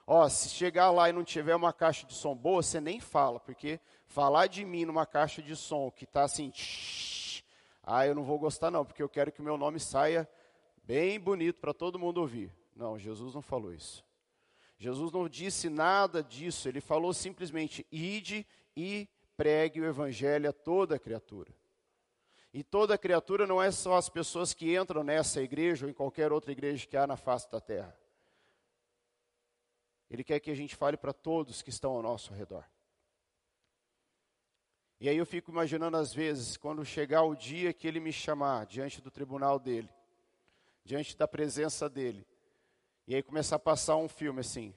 Ó, 0.10 0.30
se 0.30 0.48
chegar 0.48 0.90
lá 0.90 1.10
e 1.10 1.14
não 1.14 1.22
tiver 1.22 1.54
uma 1.54 1.74
caixa 1.74 2.08
de 2.08 2.14
som 2.14 2.34
boa, 2.34 2.64
você 2.64 2.80
nem 2.80 2.98
fala, 2.98 3.42
porque 3.42 3.78
falar 4.06 4.48
de 4.48 4.64
mim 4.64 4.86
numa 4.86 5.06
caixa 5.06 5.42
de 5.42 5.54
som 5.54 5.92
que 5.92 6.06
está 6.06 6.24
assim, 6.24 6.50
shh, 6.54 7.44
ah, 7.84 8.08
eu 8.08 8.16
não 8.16 8.24
vou 8.24 8.40
gostar 8.40 8.72
não, 8.72 8.86
porque 8.86 9.04
eu 9.04 9.10
quero 9.10 9.34
que 9.34 9.42
o 9.42 9.44
meu 9.44 9.58
nome 9.58 9.82
saia 9.82 10.28
bem 10.82 11.20
bonito 11.20 11.60
para 11.60 11.74
todo 11.74 12.00
mundo 12.00 12.22
ouvir. 12.22 12.50
Não, 12.74 12.98
Jesus 12.98 13.36
não 13.36 13.42
falou 13.42 13.74
isso. 13.74 14.06
Jesus 14.78 15.12
não 15.12 15.28
disse 15.28 15.70
nada 15.70 16.24
disso, 16.24 16.70
ele 16.70 16.80
falou 16.80 17.14
simplesmente: 17.14 17.86
ide 17.92 18.48
e 18.78 19.10
pregue 19.36 19.82
o 19.82 19.86
evangelho 19.86 20.50
a 20.50 20.54
toda 20.54 20.98
criatura. 20.98 21.54
E 22.54 22.64
toda 22.64 22.98
criatura 22.98 23.46
não 23.46 23.62
é 23.62 23.72
só 23.72 23.96
as 23.98 24.08
pessoas 24.08 24.54
que 24.54 24.78
entram 24.78 25.04
nessa 25.04 25.42
igreja 25.42 25.86
ou 25.86 25.90
em 25.90 25.94
qualquer 25.94 26.32
outra 26.32 26.52
igreja 26.54 26.88
que 26.88 26.96
há 26.96 27.06
na 27.06 27.18
face 27.18 27.52
da 27.52 27.60
terra. 27.60 27.94
Ele 30.10 30.24
quer 30.24 30.40
que 30.40 30.52
a 30.52 30.56
gente 30.56 30.76
fale 30.76 30.96
para 30.96 31.14
todos 31.14 31.62
que 31.62 31.70
estão 31.70 31.92
ao 31.92 32.02
nosso 32.02 32.34
redor. 32.34 32.66
E 35.00 35.08
aí 35.08 35.18
eu 35.18 35.26
fico 35.26 35.52
imaginando 35.52 35.98
às 35.98 36.14
vezes, 36.14 36.58
quando 36.58 36.84
chegar 36.84 37.24
o 37.24 37.36
dia 37.36 37.72
que 37.74 37.88
ele 37.88 38.00
me 38.00 38.12
chamar 38.12 38.66
diante 38.66 39.00
do 39.00 39.12
tribunal 39.12 39.60
dele, 39.60 39.90
diante 40.84 41.16
da 41.16 41.28
presença 41.28 41.88
dele, 41.88 42.26
e 43.06 43.14
aí 43.14 43.22
começar 43.22 43.58
a 43.58 43.60
passar 43.60 43.96
um 43.98 44.08
filme 44.08 44.40
assim, 44.40 44.74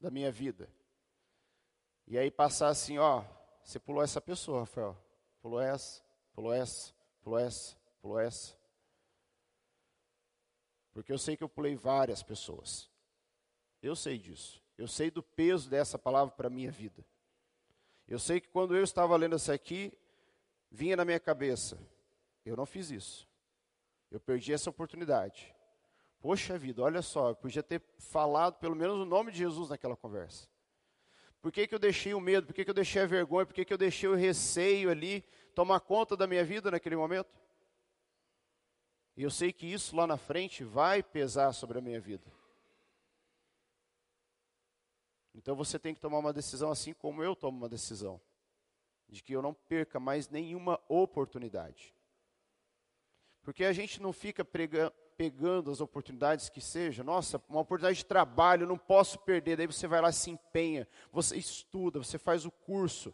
da 0.00 0.10
minha 0.10 0.30
vida. 0.30 0.68
E 2.06 2.18
aí 2.18 2.30
passar 2.30 2.68
assim, 2.68 2.98
ó, 2.98 3.22
você 3.62 3.78
pulou 3.78 4.02
essa 4.02 4.20
pessoa, 4.20 4.60
Rafael, 4.60 4.96
pulou 5.40 5.60
essa, 5.60 6.02
pulou 6.32 6.52
essa, 6.52 6.92
pulou 7.22 7.38
essa, 7.38 7.76
pulou 8.00 8.18
essa. 8.18 8.58
Porque 10.92 11.12
eu 11.12 11.18
sei 11.18 11.36
que 11.36 11.44
eu 11.44 11.48
pulei 11.48 11.76
várias 11.76 12.24
pessoas. 12.24 12.90
Eu 13.82 13.94
sei 13.94 14.18
disso. 14.18 14.62
Eu 14.76 14.86
sei 14.86 15.10
do 15.10 15.22
peso 15.22 15.68
dessa 15.68 15.98
palavra 15.98 16.34
para 16.34 16.46
a 16.46 16.50
minha 16.50 16.70
vida. 16.70 17.04
Eu 18.06 18.18
sei 18.18 18.40
que 18.40 18.48
quando 18.48 18.76
eu 18.76 18.82
estava 18.82 19.16
lendo 19.16 19.34
essa 19.34 19.52
aqui, 19.52 19.92
vinha 20.70 20.96
na 20.96 21.04
minha 21.04 21.20
cabeça: 21.20 21.78
eu 22.44 22.56
não 22.56 22.64
fiz 22.64 22.90
isso. 22.90 23.28
Eu 24.10 24.20
perdi 24.20 24.52
essa 24.52 24.70
oportunidade. 24.70 25.54
Poxa 26.20 26.58
vida, 26.58 26.82
olha 26.82 27.02
só, 27.02 27.30
eu 27.30 27.36
podia 27.36 27.62
ter 27.62 27.82
falado 27.98 28.54
pelo 28.54 28.74
menos 28.74 28.96
o 28.98 29.04
nome 29.04 29.30
de 29.30 29.38
Jesus 29.38 29.68
naquela 29.68 29.96
conversa. 29.96 30.48
Por 31.40 31.52
que, 31.52 31.66
que 31.68 31.74
eu 31.74 31.78
deixei 31.78 32.14
o 32.14 32.20
medo? 32.20 32.46
Por 32.46 32.54
que, 32.54 32.64
que 32.64 32.70
eu 32.70 32.74
deixei 32.74 33.02
a 33.02 33.06
vergonha? 33.06 33.46
Por 33.46 33.54
que, 33.54 33.64
que 33.64 33.72
eu 33.72 33.78
deixei 33.78 34.08
o 34.08 34.14
receio 34.14 34.90
ali 34.90 35.24
tomar 35.54 35.80
conta 35.80 36.16
da 36.16 36.26
minha 36.26 36.44
vida 36.44 36.70
naquele 36.70 36.96
momento? 36.96 37.30
E 39.16 39.22
eu 39.22 39.30
sei 39.30 39.52
que 39.52 39.66
isso 39.66 39.94
lá 39.94 40.06
na 40.06 40.16
frente 40.16 40.64
vai 40.64 41.02
pesar 41.02 41.52
sobre 41.52 41.78
a 41.78 41.80
minha 41.80 42.00
vida. 42.00 42.37
Então 45.38 45.54
você 45.54 45.78
tem 45.78 45.94
que 45.94 46.00
tomar 46.00 46.18
uma 46.18 46.32
decisão 46.32 46.70
assim 46.70 46.92
como 46.92 47.22
eu 47.22 47.36
tomo 47.36 47.56
uma 47.56 47.68
decisão. 47.68 48.20
De 49.08 49.22
que 49.22 49.32
eu 49.32 49.40
não 49.40 49.54
perca 49.54 49.98
mais 50.00 50.28
nenhuma 50.28 50.80
oportunidade. 50.88 51.94
Porque 53.42 53.64
a 53.64 53.72
gente 53.72 54.02
não 54.02 54.12
fica 54.12 54.44
pregando 54.44 54.92
pegando 55.16 55.72
as 55.72 55.80
oportunidades 55.80 56.48
que 56.48 56.60
seja, 56.60 57.02
nossa, 57.02 57.42
uma 57.48 57.62
oportunidade 57.62 57.98
de 57.98 58.04
trabalho, 58.04 58.68
não 58.68 58.78
posso 58.78 59.18
perder. 59.18 59.56
Daí 59.56 59.66
você 59.66 59.88
vai 59.88 60.00
lá, 60.00 60.12
se 60.12 60.30
empenha, 60.30 60.86
você 61.10 61.36
estuda, 61.36 61.98
você 61.98 62.16
faz 62.18 62.46
o 62.46 62.52
curso, 62.52 63.12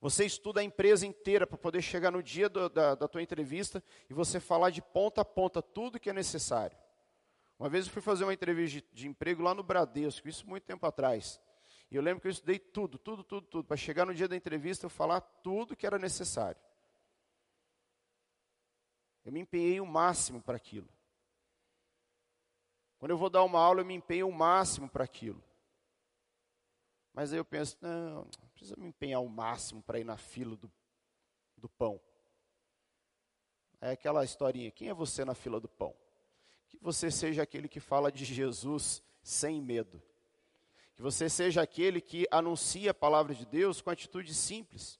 você 0.00 0.24
estuda 0.24 0.60
a 0.60 0.64
empresa 0.64 1.04
inteira 1.04 1.48
para 1.48 1.58
poder 1.58 1.82
chegar 1.82 2.12
no 2.12 2.22
dia 2.22 2.48
do, 2.48 2.68
da, 2.68 2.94
da 2.94 3.08
tua 3.08 3.22
entrevista 3.22 3.82
e 4.08 4.14
você 4.14 4.38
falar 4.38 4.70
de 4.70 4.80
ponta 4.80 5.22
a 5.22 5.24
ponta 5.24 5.60
tudo 5.60 5.98
que 5.98 6.10
é 6.10 6.12
necessário. 6.12 6.78
Uma 7.60 7.68
vez 7.68 7.86
eu 7.86 7.92
fui 7.92 8.00
fazer 8.00 8.24
uma 8.24 8.32
entrevista 8.32 8.80
de, 8.80 8.86
de 8.90 9.06
emprego 9.06 9.42
lá 9.42 9.54
no 9.54 9.62
Bradesco, 9.62 10.26
isso 10.26 10.48
muito 10.48 10.64
tempo 10.64 10.86
atrás. 10.86 11.38
E 11.90 11.96
eu 11.96 12.00
lembro 12.00 12.22
que 12.22 12.26
eu 12.26 12.30
estudei 12.30 12.58
tudo, 12.58 12.96
tudo, 12.96 13.22
tudo, 13.22 13.46
tudo, 13.46 13.64
para 13.66 13.76
chegar 13.76 14.06
no 14.06 14.14
dia 14.14 14.26
da 14.26 14.34
entrevista 14.34 14.86
eu 14.86 14.90
falar 14.90 15.20
tudo 15.20 15.76
que 15.76 15.86
era 15.86 15.98
necessário. 15.98 16.58
Eu 19.22 19.30
me 19.30 19.40
empenhei 19.40 19.78
o 19.78 19.84
máximo 19.84 20.40
para 20.40 20.56
aquilo. 20.56 20.88
Quando 22.98 23.10
eu 23.10 23.18
vou 23.18 23.28
dar 23.28 23.44
uma 23.44 23.60
aula, 23.60 23.82
eu 23.82 23.84
me 23.84 23.92
empenho 23.92 24.26
o 24.26 24.32
máximo 24.32 24.88
para 24.88 25.04
aquilo. 25.04 25.44
Mas 27.12 27.30
aí 27.30 27.38
eu 27.38 27.44
penso, 27.44 27.76
não, 27.82 28.24
não 28.24 28.48
precisa 28.54 28.74
me 28.78 28.86
empenhar 28.86 29.20
o 29.20 29.28
máximo 29.28 29.82
para 29.82 30.00
ir 30.00 30.04
na 30.04 30.16
fila 30.16 30.56
do, 30.56 30.72
do 31.58 31.68
pão. 31.68 32.00
É 33.82 33.90
aquela 33.90 34.24
historinha, 34.24 34.70
quem 34.70 34.88
é 34.88 34.94
você 34.94 35.26
na 35.26 35.34
fila 35.34 35.60
do 35.60 35.68
pão? 35.68 35.94
Que 36.70 36.78
você 36.80 37.10
seja 37.10 37.42
aquele 37.42 37.68
que 37.68 37.80
fala 37.80 38.10
de 38.10 38.24
Jesus 38.24 39.02
sem 39.22 39.60
medo. 39.60 40.02
Que 40.94 41.02
você 41.02 41.28
seja 41.28 41.60
aquele 41.60 42.00
que 42.00 42.26
anuncia 42.30 42.92
a 42.92 42.94
palavra 42.94 43.34
de 43.34 43.44
Deus 43.44 43.82
com 43.82 43.90
atitude 43.90 44.32
simples. 44.32 44.98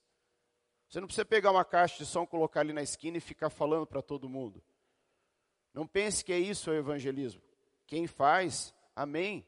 Você 0.89 1.01
não 1.01 1.07
precisa 1.07 1.25
pegar 1.25 1.53
uma 1.53 1.65
caixa 1.65 1.97
de 1.99 2.05
som, 2.05 2.27
colocar 2.27 2.61
ali 2.61 2.73
na 2.73 2.83
esquina 2.83 3.17
e 3.17 3.21
ficar 3.21 3.49
falando 3.49 3.87
para 3.87 4.03
todo 4.03 4.29
mundo. 4.29 4.63
Não 5.73 5.87
pense 5.87 6.25
que 6.25 6.33
é 6.33 6.39
isso 6.39 6.71
o 6.71 6.75
evangelismo. 6.75 7.41
Quem 7.87 8.07
faz, 8.07 8.75
amém. 8.95 9.47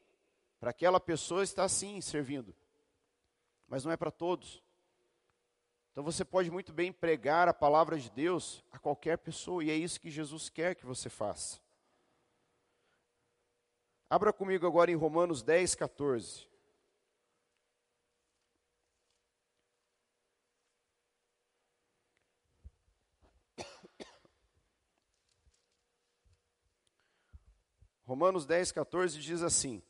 Para 0.59 0.69
aquela 0.69 0.99
pessoa 0.99 1.43
está 1.43 1.67
sim 1.67 1.99
servindo. 1.99 2.55
Mas 3.67 3.83
não 3.83 3.91
é 3.91 3.97
para 3.97 4.09
todos. 4.09 4.63
Então 5.91 6.03
você 6.03 6.25
pode 6.25 6.49
muito 6.49 6.73
bem 6.73 6.91
pregar 6.91 7.47
a 7.47 7.53
palavra 7.53 7.99
de 7.99 8.09
Deus 8.09 8.63
a 8.71 8.79
qualquer 8.79 9.17
pessoa, 9.19 9.63
e 9.63 9.69
é 9.69 9.75
isso 9.75 10.01
que 10.01 10.09
Jesus 10.09 10.49
quer 10.49 10.73
que 10.73 10.87
você 10.87 11.07
faça. 11.07 11.61
Abra 14.13 14.31
comigo 14.31 14.67
agora 14.67 14.91
em 14.91 14.95
Romanos 14.95 15.41
10, 15.41 15.73
14. 15.73 16.47
Romanos 28.05 28.45
10, 28.45 28.71
14 28.71 29.19
diz 29.19 29.41
assim: 29.41 29.81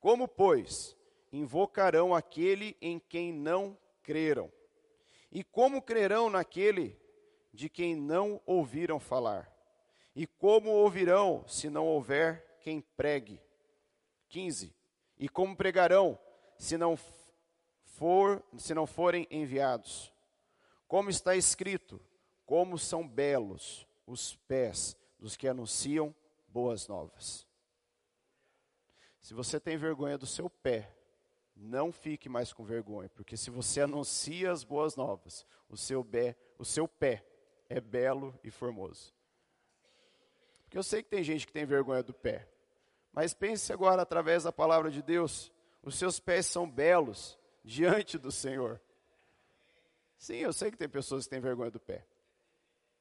Como, 0.00 0.26
pois, 0.26 0.96
invocarão 1.30 2.14
aquele 2.14 2.74
em 2.80 2.98
quem 2.98 3.34
não 3.34 3.76
creram? 4.02 4.50
E 5.30 5.44
como 5.44 5.82
crerão 5.82 6.30
naquele 6.30 6.98
de 7.52 7.68
quem 7.68 7.94
não 7.94 8.40
ouviram 8.46 8.98
falar? 8.98 9.54
E 10.14 10.26
como 10.26 10.70
ouvirão 10.70 11.46
se 11.46 11.68
não 11.68 11.86
houver 11.86 12.45
quem 12.66 12.80
pregue? 12.80 13.40
15. 14.28 14.74
E 15.16 15.28
como 15.28 15.56
pregarão 15.56 16.18
se 16.58 16.76
não 16.76 16.98
for, 17.84 18.44
se 18.58 18.74
não 18.74 18.88
forem 18.88 19.24
enviados? 19.30 20.12
Como 20.88 21.08
está 21.08 21.36
escrito: 21.36 22.00
como 22.44 22.76
são 22.76 23.06
belos 23.06 23.86
os 24.04 24.34
pés 24.48 24.96
dos 25.16 25.36
que 25.36 25.46
anunciam 25.46 26.12
boas 26.48 26.88
novas. 26.88 27.46
Se 29.20 29.32
você 29.32 29.60
tem 29.60 29.76
vergonha 29.76 30.18
do 30.18 30.26
seu 30.26 30.50
pé, 30.50 30.92
não 31.54 31.92
fique 31.92 32.28
mais 32.28 32.52
com 32.52 32.64
vergonha, 32.64 33.08
porque 33.10 33.36
se 33.36 33.48
você 33.48 33.82
anuncia 33.82 34.50
as 34.50 34.64
boas 34.64 34.96
novas, 34.96 35.46
o 35.68 35.76
seu 35.76 36.04
pé, 36.04 36.36
o 36.58 36.64
seu 36.64 36.88
pé 36.88 37.24
é 37.68 37.80
belo 37.80 38.36
e 38.42 38.50
formoso. 38.50 39.14
Porque 40.64 40.76
eu 40.76 40.82
sei 40.82 41.00
que 41.00 41.10
tem 41.10 41.22
gente 41.22 41.46
que 41.46 41.52
tem 41.52 41.64
vergonha 41.64 42.02
do 42.02 42.12
pé. 42.12 42.55
Mas 43.16 43.32
pense 43.32 43.72
agora 43.72 44.02
através 44.02 44.42
da 44.42 44.52
palavra 44.52 44.90
de 44.90 45.00
Deus, 45.02 45.50
os 45.82 45.96
seus 45.96 46.20
pés 46.20 46.44
são 46.44 46.70
belos 46.70 47.38
diante 47.64 48.18
do 48.18 48.30
Senhor. 48.30 48.78
Sim, 50.18 50.36
eu 50.36 50.52
sei 50.52 50.70
que 50.70 50.76
tem 50.76 50.86
pessoas 50.86 51.24
que 51.24 51.30
têm 51.30 51.40
vergonha 51.40 51.70
do 51.70 51.80
pé. 51.80 52.06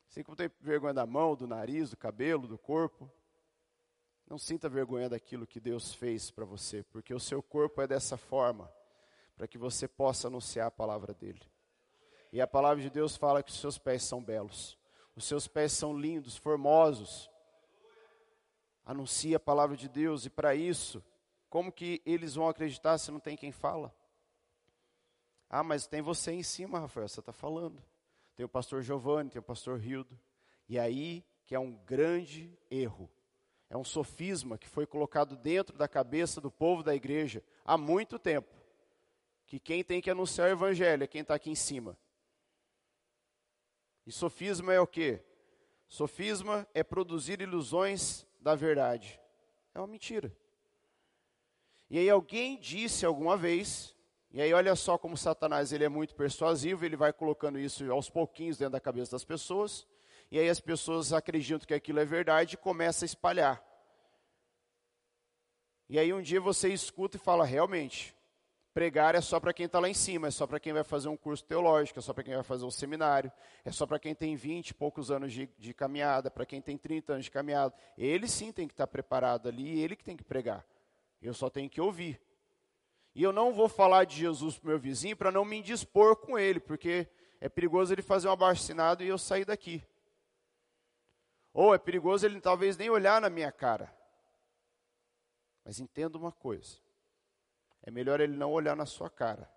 Assim 0.09 0.23
como 0.23 0.37
tem 0.37 0.49
vergonha 0.61 0.93
da 0.93 1.05
mão, 1.05 1.35
do 1.35 1.45
nariz, 1.45 1.89
do 1.89 1.97
cabelo, 1.97 2.47
do 2.47 2.57
corpo. 2.57 3.11
Não 4.25 4.37
sinta 4.37 4.69
vergonha 4.69 5.09
daquilo 5.09 5.45
que 5.45 5.59
Deus 5.59 5.93
fez 5.93 6.31
para 6.31 6.45
você, 6.45 6.81
porque 6.83 7.13
o 7.13 7.19
seu 7.19 7.43
corpo 7.43 7.81
é 7.81 7.87
dessa 7.87 8.15
forma, 8.15 8.71
para 9.35 9.49
que 9.49 9.57
você 9.57 9.85
possa 9.85 10.27
anunciar 10.27 10.67
a 10.67 10.71
palavra 10.71 11.13
dele. 11.13 11.41
E 12.31 12.39
a 12.39 12.47
palavra 12.47 12.81
de 12.81 12.89
Deus 12.89 13.17
fala 13.17 13.43
que 13.43 13.51
os 13.51 13.59
seus 13.59 13.77
pés 13.77 14.03
são 14.03 14.23
belos, 14.23 14.79
os 15.13 15.25
seus 15.25 15.45
pés 15.45 15.73
são 15.73 15.93
lindos, 15.97 16.37
formosos. 16.37 17.29
Anuncie 18.85 19.35
a 19.35 19.39
palavra 19.39 19.75
de 19.75 19.89
Deus, 19.89 20.25
e 20.25 20.29
para 20.29 20.55
isso, 20.55 21.03
como 21.49 21.71
que 21.71 22.01
eles 22.05 22.35
vão 22.35 22.47
acreditar 22.47 22.97
se 22.97 23.11
não 23.11 23.19
tem 23.19 23.35
quem 23.35 23.51
fala? 23.51 23.93
Ah, 25.49 25.63
mas 25.63 25.87
tem 25.87 26.01
você 26.01 26.31
em 26.31 26.43
cima, 26.43 26.79
Rafael, 26.79 27.07
você 27.07 27.19
está 27.19 27.33
falando. 27.33 27.81
Tem 28.35 28.45
o 28.45 28.49
pastor 28.49 28.81
Giovanni, 28.81 29.29
tem 29.29 29.39
o 29.39 29.43
pastor 29.43 29.79
Rildo. 29.79 30.19
E 30.67 30.77
aí 30.77 31.23
que 31.45 31.55
é 31.55 31.59
um 31.59 31.73
grande 31.85 32.57
erro 32.69 33.09
é 33.69 33.77
um 33.77 33.83
sofisma 33.83 34.57
que 34.57 34.67
foi 34.67 34.85
colocado 34.85 35.35
dentro 35.35 35.77
da 35.77 35.87
cabeça 35.87 36.39
do 36.39 36.51
povo 36.51 36.83
da 36.83 36.95
igreja 36.95 37.43
há 37.63 37.77
muito 37.77 38.19
tempo. 38.19 38.53
Que 39.45 39.59
quem 39.59 39.83
tem 39.83 40.01
que 40.01 40.09
anunciar 40.09 40.49
o 40.49 40.51
evangelho 40.51 41.03
é 41.03 41.07
quem 41.07 41.21
está 41.21 41.35
aqui 41.35 41.49
em 41.49 41.55
cima. 41.55 41.97
E 44.05 44.11
sofisma 44.11 44.73
é 44.73 44.79
o 44.79 44.87
quê? 44.87 45.21
Sofisma 45.87 46.67
é 46.73 46.83
produzir 46.83 47.41
ilusões 47.41 48.25
da 48.45 48.53
verdade. 48.53 49.19
É 49.73 49.79
uma 49.79 49.87
mentira. 49.87 50.31
E 51.89 51.97
aí 51.97 52.07
alguém 52.07 52.59
disse 52.59 53.03
alguma 53.03 53.35
vez, 53.35 53.95
e 54.31 54.39
aí 54.39 54.53
olha 54.53 54.75
só 54.75 54.99
como 54.99 55.17
Satanás 55.17 55.73
ele 55.73 55.83
é 55.83 55.89
muito 55.89 56.13
persuasivo, 56.13 56.85
ele 56.85 56.95
vai 56.95 57.11
colocando 57.11 57.57
isso 57.57 57.91
aos 57.91 58.07
pouquinhos 58.07 58.59
dentro 58.59 58.73
da 58.73 58.79
cabeça 58.79 59.13
das 59.13 59.25
pessoas 59.25 59.87
e 60.29 60.37
aí 60.37 60.47
as 60.47 60.59
pessoas 60.59 61.11
acreditam 61.11 61.65
que 61.65 61.73
aquilo 61.73 61.99
é 61.99 62.05
verdade 62.05 62.53
e 62.53 62.57
começa 62.57 63.03
a 63.03 63.07
espalhar. 63.07 63.63
E 65.89 65.97
aí 65.97 66.13
um 66.13 66.21
dia 66.21 66.39
você 66.39 66.69
escuta 66.69 67.17
e 67.17 67.19
fala, 67.19 67.45
realmente, 67.45 68.14
pregar 68.75 69.15
é 69.15 69.21
só 69.21 69.39
para 69.39 69.53
quem 69.53 69.67
está 69.67 69.79
lá 69.79 69.87
em 69.87 69.93
cima, 69.93 70.27
é 70.27 70.31
só 70.31 70.45
para 70.45 70.59
quem 70.59 70.73
vai 70.73 70.83
fazer 70.83 71.07
um 71.07 71.15
curso 71.15 71.45
teológico, 71.45 71.97
é 71.97 72.01
só 72.01 72.13
para 72.13 72.25
quem 72.25 72.35
vai 72.35 72.43
fazer 72.43 72.65
um 72.65 72.69
seminário, 72.69 73.31
é 73.63 73.71
só 73.71 73.87
para 73.87 73.97
quem 73.97 74.13
tem 74.13 74.35
20 74.35 74.67
e 74.67 74.73
poucos 74.73 75.09
anos 75.09 75.31
de, 75.31 75.49
de 75.57 75.73
caminhada, 75.73 76.29
para 76.29 76.45
quem 76.45 76.61
tem 76.61 76.77
30 76.77 77.13
anos 77.13 77.25
de 77.25 77.31
caminhada. 77.31 77.73
Ele 77.97 78.27
sim 78.27 78.51
tem 78.51 78.67
que 78.67 78.73
estar 78.73 78.85
tá 78.85 78.91
preparado 78.91 79.47
ali, 79.47 79.79
ele 79.79 79.95
que 79.95 80.03
tem 80.03 80.17
que 80.17 80.25
pregar. 80.25 80.65
Eu 81.21 81.33
só 81.33 81.49
tenho 81.49 81.69
que 81.69 81.79
ouvir. 81.79 82.21
E 83.15 83.23
eu 83.23 83.31
não 83.31 83.53
vou 83.53 83.69
falar 83.69 84.03
de 84.03 84.17
Jesus 84.17 84.59
para 84.59 84.71
meu 84.71 84.77
vizinho 84.77 85.15
para 85.15 85.31
não 85.31 85.45
me 85.45 85.55
indispor 85.55 86.17
com 86.17 86.37
ele, 86.37 86.59
porque 86.59 87.07
é 87.39 87.47
perigoso 87.47 87.93
ele 87.93 88.01
fazer 88.01 88.27
um 88.27 88.31
abaixo 88.31 88.73
e 88.99 89.07
eu 89.07 89.17
sair 89.17 89.45
daqui. 89.45 89.81
Ou 91.53 91.73
é 91.73 91.77
perigoso 91.77 92.25
ele 92.25 92.41
talvez 92.41 92.75
nem 92.75 92.89
olhar 92.89 93.21
na 93.21 93.29
minha 93.29 93.53
cara. 93.53 93.89
Mas 95.63 95.79
entenda 95.79 96.17
uma 96.17 96.33
coisa: 96.33 96.84
é 97.85 97.91
melhor 97.91 98.19
ele 98.19 98.35
não 98.35 98.51
olhar 98.51 98.75
na 98.75 98.85
sua 98.85 99.09
cara. 99.09 99.49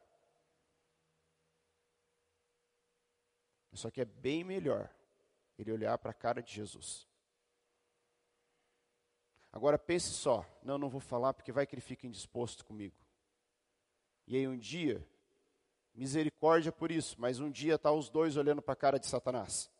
Só 3.72 3.90
que 3.90 4.00
é 4.00 4.04
bem 4.04 4.44
melhor 4.44 4.92
ele 5.56 5.72
olhar 5.72 5.96
para 5.98 6.10
a 6.10 6.14
cara 6.14 6.42
de 6.42 6.52
Jesus. 6.52 7.08
Agora 9.50 9.78
pense 9.78 10.10
só, 10.10 10.44
não, 10.62 10.76
não 10.76 10.90
vou 10.90 11.00
falar 11.00 11.32
porque 11.32 11.52
vai 11.52 11.66
que 11.66 11.74
ele 11.74 11.80
fica 11.80 12.06
indisposto 12.06 12.64
comigo. 12.64 12.94
E 14.26 14.36
aí 14.36 14.46
um 14.46 14.58
dia, 14.58 15.06
misericórdia 15.94 16.70
por 16.70 16.90
isso, 16.90 17.16
mas 17.18 17.40
um 17.40 17.50
dia 17.50 17.78
tá 17.78 17.90
os 17.90 18.10
dois 18.10 18.36
olhando 18.36 18.60
para 18.60 18.74
a 18.74 18.76
cara 18.76 18.98
de 18.98 19.06
Satanás. 19.06 19.70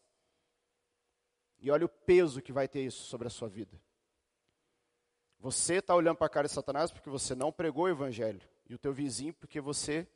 E 1.58 1.70
olha 1.70 1.84
o 1.84 1.88
peso 1.88 2.40
que 2.40 2.52
vai 2.52 2.66
ter 2.66 2.82
isso 2.82 3.04
sobre 3.04 3.26
a 3.26 3.30
sua 3.30 3.48
vida. 3.48 3.78
Você 5.38 5.77
está 5.77 5.94
olhando 5.94 6.16
para 6.16 6.27
a 6.27 6.31
cara 6.31 6.48
de 6.48 6.55
Satanás 6.55 6.90
porque 6.90 7.09
você 7.09 7.35
não 7.35 7.53
pregou 7.53 7.85
o 7.85 7.88
evangelho. 7.88 8.40
E 8.68 8.74
o 8.74 8.79
teu 8.79 8.92
vizinho 8.92 9.33
porque 9.33 9.61
você 9.61 10.07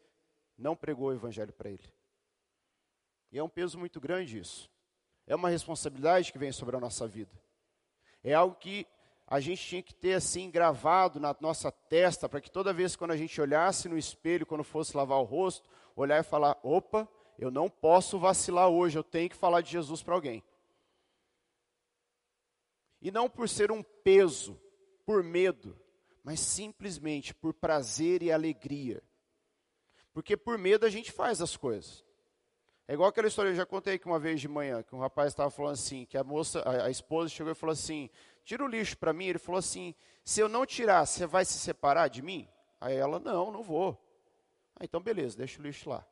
não 0.58 0.76
pregou 0.76 1.08
o 1.08 1.12
evangelho 1.12 1.52
para 1.52 1.70
ele. 1.70 1.92
E 3.30 3.38
é 3.38 3.42
um 3.42 3.48
peso 3.48 3.78
muito 3.78 4.00
grande 4.00 4.38
isso. 4.38 4.70
É 5.26 5.34
uma 5.34 5.48
responsabilidade 5.48 6.32
que 6.32 6.38
vem 6.38 6.52
sobre 6.52 6.76
a 6.76 6.80
nossa 6.80 7.06
vida. 7.06 7.32
É 8.22 8.34
algo 8.34 8.56
que 8.56 8.86
a 9.26 9.40
gente 9.40 9.66
tinha 9.66 9.82
que 9.82 9.94
ter 9.94 10.14
assim 10.14 10.50
gravado 10.50 11.18
na 11.18 11.34
nossa 11.40 11.72
testa, 11.72 12.28
para 12.28 12.40
que 12.40 12.50
toda 12.50 12.72
vez 12.72 12.94
quando 12.94 13.12
a 13.12 13.16
gente 13.16 13.40
olhasse 13.40 13.88
no 13.88 13.96
espelho, 13.96 14.44
quando 14.44 14.62
fosse 14.62 14.96
lavar 14.96 15.18
o 15.18 15.24
rosto, 15.24 15.68
olhar 15.96 16.20
e 16.20 16.22
falar: 16.22 16.58
opa, 16.62 17.08
eu 17.38 17.50
não 17.50 17.70
posso 17.70 18.18
vacilar 18.18 18.68
hoje, 18.68 18.98
eu 18.98 19.02
tenho 19.02 19.30
que 19.30 19.36
falar 19.36 19.62
de 19.62 19.70
Jesus 19.70 20.02
para 20.02 20.14
alguém. 20.14 20.42
E 23.00 23.10
não 23.10 23.28
por 23.28 23.48
ser 23.48 23.72
um 23.72 23.82
peso, 23.82 24.60
por 25.04 25.22
medo, 25.22 25.78
mas 26.22 26.40
simplesmente 26.40 27.34
por 27.34 27.52
prazer 27.52 28.22
e 28.22 28.30
alegria. 28.30 29.02
Porque 30.12 30.36
por 30.36 30.58
medo 30.58 30.84
a 30.84 30.90
gente 30.90 31.10
faz 31.10 31.40
as 31.40 31.56
coisas. 31.56 32.04
É 32.86 32.94
igual 32.94 33.08
aquela 33.08 33.28
história, 33.28 33.50
eu 33.50 33.54
já 33.54 33.64
contei 33.64 33.94
aqui 33.94 34.06
uma 34.06 34.18
vez 34.18 34.40
de 34.40 34.48
manhã, 34.48 34.82
que 34.82 34.94
um 34.94 34.98
rapaz 34.98 35.28
estava 35.28 35.50
falando 35.50 35.74
assim, 35.74 36.04
que 36.04 36.18
a 36.18 36.24
moça, 36.24 36.60
a, 36.60 36.86
a 36.86 36.90
esposa 36.90 37.28
chegou 37.28 37.52
e 37.52 37.54
falou 37.54 37.72
assim, 37.72 38.10
tira 38.44 38.64
o 38.64 38.68
lixo 38.68 38.98
para 38.98 39.12
mim. 39.12 39.26
Ele 39.26 39.38
falou 39.38 39.58
assim, 39.58 39.94
se 40.24 40.40
eu 40.40 40.48
não 40.48 40.66
tirar, 40.66 41.06
você 41.06 41.26
vai 41.26 41.44
se 41.44 41.58
separar 41.58 42.08
de 42.08 42.20
mim? 42.20 42.48
Aí 42.80 42.96
ela, 42.96 43.18
não, 43.18 43.50
não 43.50 43.62
vou. 43.62 43.98
Ah, 44.74 44.84
então 44.84 45.00
beleza, 45.00 45.38
deixa 45.38 45.60
o 45.60 45.62
lixo 45.62 45.88
lá. 45.88 46.04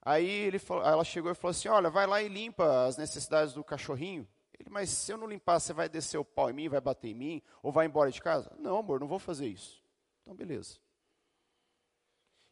Aí 0.00 0.28
ele 0.28 0.58
falou, 0.58 0.84
ela 0.84 1.04
chegou 1.04 1.30
e 1.30 1.34
falou 1.34 1.52
assim, 1.52 1.68
olha, 1.68 1.88
vai 1.88 2.06
lá 2.06 2.20
e 2.22 2.28
limpa 2.28 2.86
as 2.86 2.96
necessidades 2.96 3.54
do 3.54 3.62
cachorrinho. 3.62 4.26
Ele, 4.62 4.70
mas 4.70 4.90
se 4.90 5.12
eu 5.12 5.18
não 5.18 5.26
limpar, 5.26 5.58
você 5.58 5.72
vai 5.72 5.88
descer 5.88 6.18
o 6.18 6.24
pau 6.24 6.48
em 6.48 6.52
mim, 6.52 6.68
vai 6.68 6.80
bater 6.80 7.08
em 7.08 7.14
mim, 7.14 7.42
ou 7.62 7.72
vai 7.72 7.86
embora 7.86 8.10
de 8.10 8.22
casa? 8.22 8.54
Não, 8.58 8.78
amor, 8.78 9.00
não 9.00 9.08
vou 9.08 9.18
fazer 9.18 9.48
isso. 9.48 9.82
Então, 10.22 10.34
beleza. 10.34 10.78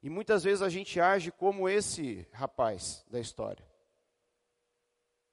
E 0.03 0.11
muitas 0.11 0.43
vezes 0.43 0.63
a 0.63 0.69
gente 0.69 1.01
age 1.01 1.31
como 1.31 1.69
esse 1.69 2.27
rapaz 2.33 3.05
da 3.09 3.21
história. 3.21 3.65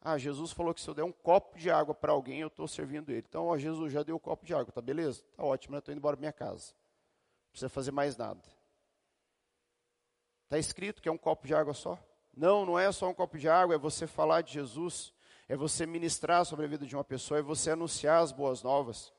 Ah, 0.02 0.18
Jesus 0.18 0.52
falou 0.52 0.74
que 0.74 0.82
se 0.82 0.88
eu 0.88 0.94
der 0.94 1.04
um 1.04 1.12
copo 1.12 1.58
de 1.58 1.70
água 1.70 1.96
para 1.96 2.12
alguém, 2.12 2.42
eu 2.42 2.48
estou 2.48 2.68
servindo 2.68 3.10
ele. 3.10 3.26
Então, 3.28 3.48
ó, 3.48 3.58
Jesus 3.58 3.92
já 3.92 4.04
deu 4.04 4.16
um 4.16 4.20
copo 4.20 4.46
de 4.46 4.54
água, 4.54 4.72
tá 4.72 4.82
beleza? 4.82 5.24
Tá 5.36 5.44
ótimo, 5.44 5.74
né? 5.74 5.80
Estou 5.80 5.92
indo 5.92 6.00
embora 6.00 6.16
para 6.16 6.22
minha 6.22 6.34
casa. 6.34 6.74
Não 6.74 7.52
precisa 7.52 7.70
fazer 7.70 7.92
mais 7.92 8.16
nada. 8.16 8.42
Está 10.44 10.60
escrito 10.60 11.02
que 11.02 11.10
é 11.10 11.12
um 11.12 11.18
copo 11.18 11.48
de 11.48 11.56
água 11.56 11.74
só? 11.74 11.98
Não, 12.36 12.66
não 12.66 12.78
é 12.78 12.92
só 12.92 13.10
um 13.10 13.14
copo 13.14 13.38
de 13.38 13.50
água, 13.50 13.76
é 13.76 13.78
você 13.80 14.06
falar 14.06 14.42
de 14.42 14.54
Jesus 14.54 15.14
é 15.48 15.56
você 15.56 15.86
ministrar 15.86 16.46
sobre 16.46 16.66
a 16.66 16.68
vida 16.68 16.86
de 16.86 16.96
uma 16.96 17.04
pessoa, 17.04 17.40
é 17.40 17.44
você 17.44 17.72
anunciar 17.72 18.22
as 18.22 18.32
boas 18.32 18.62
novas. 18.62 19.14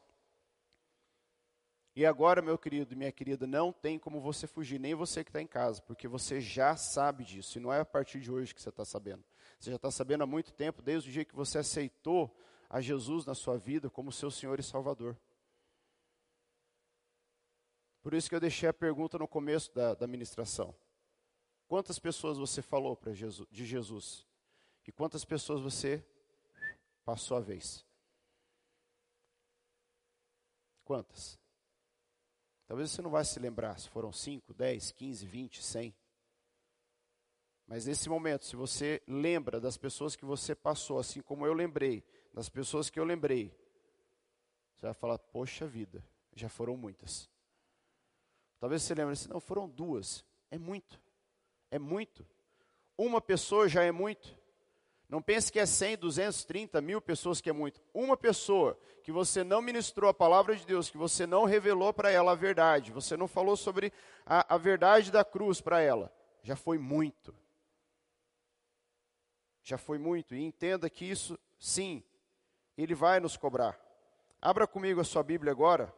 E 1.96 2.06
agora, 2.06 2.40
meu 2.40 2.56
querido 2.56 2.92
e 2.92 2.96
minha 2.96 3.10
querida, 3.10 3.46
não 3.46 3.72
tem 3.72 3.98
como 3.98 4.20
você 4.20 4.46
fugir, 4.46 4.78
nem 4.78 4.94
você 4.94 5.24
que 5.24 5.30
está 5.30 5.42
em 5.42 5.46
casa, 5.46 5.82
porque 5.82 6.06
você 6.06 6.40
já 6.40 6.76
sabe 6.76 7.24
disso, 7.24 7.58
e 7.58 7.60
não 7.60 7.72
é 7.72 7.80
a 7.80 7.84
partir 7.84 8.20
de 8.20 8.30
hoje 8.30 8.54
que 8.54 8.62
você 8.62 8.68
está 8.68 8.84
sabendo. 8.84 9.24
Você 9.58 9.70
já 9.70 9.76
está 9.76 9.90
sabendo 9.90 10.22
há 10.22 10.26
muito 10.26 10.52
tempo, 10.52 10.82
desde 10.82 11.08
o 11.08 11.12
dia 11.12 11.24
que 11.24 11.34
você 11.34 11.58
aceitou 11.58 12.36
a 12.70 12.80
Jesus 12.80 13.24
na 13.24 13.34
sua 13.34 13.58
vida 13.58 13.90
como 13.90 14.12
seu 14.12 14.30
Senhor 14.30 14.60
e 14.60 14.62
Salvador. 14.62 15.16
Por 18.02 18.14
isso 18.14 18.28
que 18.28 18.34
eu 18.34 18.40
deixei 18.40 18.68
a 18.68 18.72
pergunta 18.72 19.18
no 19.18 19.26
começo 19.26 19.74
da, 19.74 19.94
da 19.94 20.06
ministração. 20.06 20.74
Quantas 21.66 21.98
pessoas 21.98 22.38
você 22.38 22.62
falou 22.62 22.98
Jesus, 23.12 23.48
de 23.50 23.64
Jesus? 23.64 24.26
E 24.86 24.92
quantas 24.92 25.24
pessoas 25.24 25.60
você 25.60 26.02
passou 27.08 27.38
a 27.38 27.40
vez? 27.40 27.86
Quantas? 30.84 31.40
Talvez 32.66 32.90
você 32.90 33.00
não 33.00 33.08
vai 33.08 33.24
se 33.24 33.40
lembrar 33.40 33.78
se 33.78 33.88
foram 33.88 34.12
5, 34.12 34.52
10, 34.52 34.92
15, 34.92 35.24
20, 35.26 35.62
100. 35.62 35.96
Mas 37.66 37.86
nesse 37.86 38.10
momento, 38.10 38.44
se 38.44 38.54
você 38.56 39.02
lembra 39.08 39.58
das 39.58 39.78
pessoas 39.78 40.14
que 40.14 40.26
você 40.26 40.54
passou, 40.54 40.98
assim 40.98 41.22
como 41.22 41.46
eu 41.46 41.54
lembrei, 41.54 42.04
das 42.34 42.50
pessoas 42.50 42.90
que 42.90 43.00
eu 43.00 43.04
lembrei, 43.04 43.56
você 44.74 44.84
vai 44.84 44.94
falar: 44.94 45.18
Poxa 45.18 45.66
vida, 45.66 46.06
já 46.34 46.50
foram 46.50 46.76
muitas. 46.76 47.26
Talvez 48.60 48.82
você 48.82 48.94
lembre 48.94 49.14
assim: 49.14 49.30
Não, 49.30 49.40
foram 49.40 49.66
duas. 49.66 50.26
É 50.50 50.58
muito. 50.58 51.00
É 51.70 51.78
muito. 51.78 52.28
Uma 52.98 53.18
pessoa 53.18 53.66
já 53.66 53.82
é 53.82 53.90
muito. 53.90 54.38
Não 55.08 55.22
pense 55.22 55.50
que 55.50 55.58
é 55.58 55.64
100, 55.64 55.98
230 55.98 56.80
mil 56.80 57.00
pessoas 57.00 57.40
que 57.40 57.48
é 57.48 57.52
muito. 57.52 57.80
Uma 57.94 58.16
pessoa 58.16 58.78
que 59.02 59.10
você 59.10 59.42
não 59.42 59.62
ministrou 59.62 60.10
a 60.10 60.14
palavra 60.14 60.54
de 60.54 60.66
Deus, 60.66 60.90
que 60.90 60.98
você 60.98 61.26
não 61.26 61.44
revelou 61.44 61.94
para 61.94 62.10
ela 62.10 62.32
a 62.32 62.34
verdade, 62.34 62.92
você 62.92 63.16
não 63.16 63.26
falou 63.26 63.56
sobre 63.56 63.92
a, 64.26 64.54
a 64.54 64.58
verdade 64.58 65.10
da 65.10 65.24
cruz 65.24 65.60
para 65.60 65.80
ela, 65.80 66.12
já 66.42 66.54
foi 66.54 66.76
muito 66.76 67.34
já 69.68 69.76
foi 69.76 69.98
muito. 69.98 70.34
E 70.34 70.42
entenda 70.42 70.88
que 70.88 71.04
isso, 71.04 71.38
sim, 71.58 72.02
ele 72.76 72.94
vai 72.94 73.20
nos 73.20 73.36
cobrar. 73.36 73.78
Abra 74.40 74.66
comigo 74.66 75.00
a 75.00 75.04
sua 75.04 75.22
Bíblia 75.22 75.52
agora, 75.52 75.94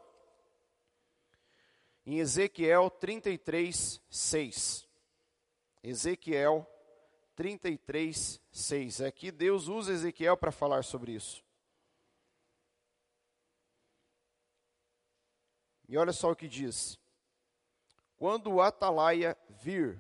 em 2.04 2.18
Ezequiel 2.18 2.90
33, 2.90 4.00
6. 4.10 4.88
Ezequiel 5.82 6.62
33, 6.62 6.79
6. 8.50 9.00
Aqui 9.00 9.30
Deus 9.30 9.68
usa 9.68 9.92
Ezequiel 9.92 10.36
para 10.36 10.52
falar 10.52 10.84
sobre 10.84 11.12
isso. 11.12 11.44
E 15.88 15.96
olha 15.96 16.12
só 16.12 16.30
o 16.30 16.36
que 16.36 16.46
diz: 16.46 16.98
Quando 18.16 18.52
o 18.52 18.60
atalaia 18.60 19.36
vir 19.48 19.98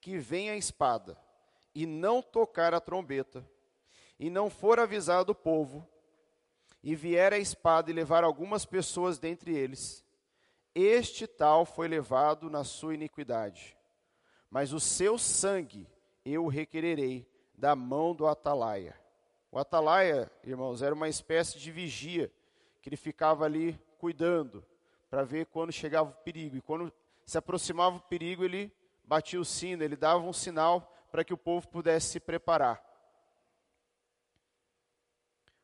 que 0.00 0.18
vem 0.18 0.50
a 0.50 0.56
espada, 0.56 1.16
e 1.74 1.86
não 1.86 2.22
tocar 2.22 2.72
a 2.74 2.80
trombeta, 2.80 3.48
e 4.18 4.30
não 4.30 4.48
for 4.48 4.80
avisado 4.80 5.32
o 5.32 5.34
povo, 5.34 5.86
e 6.82 6.94
vier 6.94 7.32
a 7.32 7.38
espada 7.38 7.90
e 7.90 7.94
levar 7.94 8.24
algumas 8.24 8.64
pessoas 8.64 9.18
dentre 9.18 9.54
eles, 9.54 10.04
este 10.74 11.26
tal 11.26 11.64
foi 11.64 11.88
levado 11.88 12.48
na 12.48 12.64
sua 12.64 12.94
iniquidade. 12.94 13.76
Mas 14.50 14.72
o 14.72 14.80
seu 14.80 15.18
sangue 15.18 15.88
eu 16.32 16.46
requererei 16.48 17.26
da 17.54 17.76
mão 17.76 18.14
do 18.14 18.26
atalaia. 18.26 18.96
O 19.50 19.58
atalaia, 19.58 20.30
irmãos, 20.44 20.82
era 20.82 20.94
uma 20.94 21.08
espécie 21.08 21.58
de 21.58 21.70
vigia, 21.70 22.30
que 22.82 22.88
ele 22.88 22.96
ficava 22.96 23.44
ali 23.44 23.78
cuidando, 23.98 24.64
para 25.08 25.22
ver 25.22 25.46
quando 25.46 25.72
chegava 25.72 26.10
o 26.10 26.24
perigo. 26.24 26.56
E 26.56 26.60
quando 26.60 26.92
se 27.24 27.38
aproximava 27.38 27.96
o 27.96 28.00
perigo, 28.00 28.44
ele 28.44 28.72
batia 29.04 29.40
o 29.40 29.44
sino, 29.44 29.82
ele 29.82 29.96
dava 29.96 30.24
um 30.24 30.32
sinal 30.32 30.92
para 31.10 31.24
que 31.24 31.32
o 31.32 31.38
povo 31.38 31.68
pudesse 31.68 32.08
se 32.08 32.20
preparar. 32.20 32.84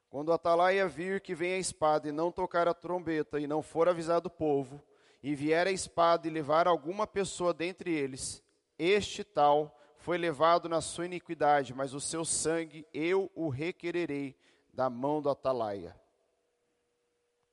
Quando 0.08 0.28
o 0.28 0.32
atalaia 0.32 0.86
vir 0.86 1.20
que 1.20 1.34
vem 1.34 1.54
a 1.54 1.58
espada 1.58 2.08
e 2.08 2.12
não 2.12 2.30
tocar 2.30 2.68
a 2.68 2.74
trombeta 2.74 3.40
e 3.40 3.46
não 3.46 3.62
for 3.62 3.88
avisado 3.88 4.28
o 4.28 4.30
povo, 4.30 4.82
e 5.22 5.34
vier 5.34 5.66
a 5.66 5.72
espada 5.72 6.26
e 6.26 6.30
levar 6.30 6.68
alguma 6.68 7.06
pessoa 7.06 7.54
dentre 7.54 7.92
eles, 7.92 8.42
este 8.78 9.24
tal 9.24 9.78
foi 10.02 10.18
levado 10.18 10.68
na 10.68 10.80
sua 10.80 11.06
iniquidade, 11.06 11.72
mas 11.72 11.94
o 11.94 12.00
seu 12.00 12.24
sangue 12.24 12.84
eu 12.92 13.30
o 13.36 13.48
requererei 13.48 14.36
da 14.74 14.90
mão 14.90 15.22
do 15.22 15.30
atalaia. 15.30 15.96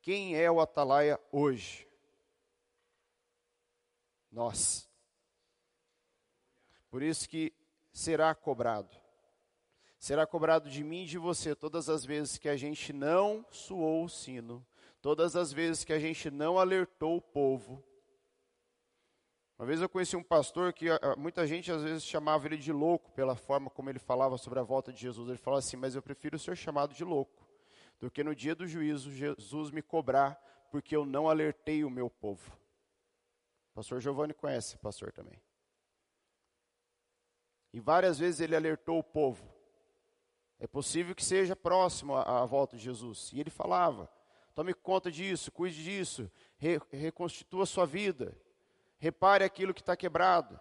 Quem 0.01 0.35
é 0.35 0.49
o 0.49 0.59
atalaia 0.59 1.19
hoje? 1.31 1.87
Nós. 4.31 4.89
Por 6.89 7.03
isso 7.03 7.29
que 7.29 7.53
será 7.93 8.33
cobrado. 8.33 8.97
Será 9.99 10.25
cobrado 10.25 10.71
de 10.71 10.83
mim 10.83 11.03
e 11.03 11.07
de 11.07 11.19
você 11.19 11.53
todas 11.53 11.87
as 11.87 12.03
vezes 12.03 12.39
que 12.39 12.49
a 12.49 12.57
gente 12.57 12.91
não 12.91 13.45
suou 13.51 14.05
o 14.05 14.09
sino, 14.09 14.65
todas 15.03 15.35
as 15.35 15.53
vezes 15.53 15.83
que 15.83 15.93
a 15.93 15.99
gente 15.99 16.31
não 16.31 16.57
alertou 16.57 17.17
o 17.17 17.21
povo. 17.21 17.83
Uma 19.59 19.65
vez 19.65 19.81
eu 19.81 19.89
conheci 19.89 20.15
um 20.15 20.23
pastor 20.23 20.71
que 20.71 20.85
muita 21.17 21.45
gente 21.45 21.69
às 21.69 21.83
vezes 21.83 22.05
chamava 22.05 22.47
ele 22.47 22.55
de 22.55 22.71
louco 22.71 23.11
pela 23.11 23.35
forma 23.35 23.69
como 23.69 23.89
ele 23.89 23.99
falava 23.99 24.37
sobre 24.37 24.57
a 24.57 24.63
volta 24.63 24.93
de 24.93 25.01
Jesus. 25.01 25.27
Ele 25.27 25.37
falava 25.37 25.59
assim: 25.59 25.75
Mas 25.75 25.95
eu 25.95 26.01
prefiro 26.01 26.39
ser 26.39 26.55
chamado 26.55 26.93
de 26.93 27.03
louco 27.03 27.45
do 27.99 28.09
que 28.09 28.23
no 28.23 28.33
dia 28.33 28.55
do 28.55 28.65
juízo 28.65 29.11
Jesus 29.11 29.69
me 29.69 29.81
cobrar 29.81 30.35
porque 30.71 30.95
eu 30.95 31.05
não 31.05 31.27
alertei 31.27 31.83
o 31.83 31.89
meu 31.89 32.09
povo. 32.09 32.57
Pastor 33.73 33.99
Giovanni 33.99 34.33
conhece 34.33 34.77
pastor 34.77 35.11
também. 35.11 35.41
E 37.73 37.81
várias 37.81 38.17
vezes 38.17 38.39
ele 38.39 38.55
alertou 38.55 38.97
o 38.97 39.03
povo. 39.03 39.43
É 40.57 40.67
possível 40.67 41.13
que 41.13 41.23
seja 41.23 41.53
próximo 41.53 42.15
à, 42.15 42.45
volta 42.45 42.77
de 42.77 42.83
Jesus. 42.83 43.29
E 43.33 43.41
ele 43.41 43.49
falava: 43.49 44.09
tome 44.55 44.73
conta 44.73 45.11
disso, 45.11 45.51
cuide 45.51 45.83
disso, 45.83 46.31
re, 46.55 46.79
reconstitua 46.93 47.63
a 47.63 47.65
sua 47.65 47.85
vida, 47.85 48.33
repare 48.99 49.43
aquilo 49.43 49.73
que 49.73 49.81
está 49.81 49.95
quebrado. 49.95 50.59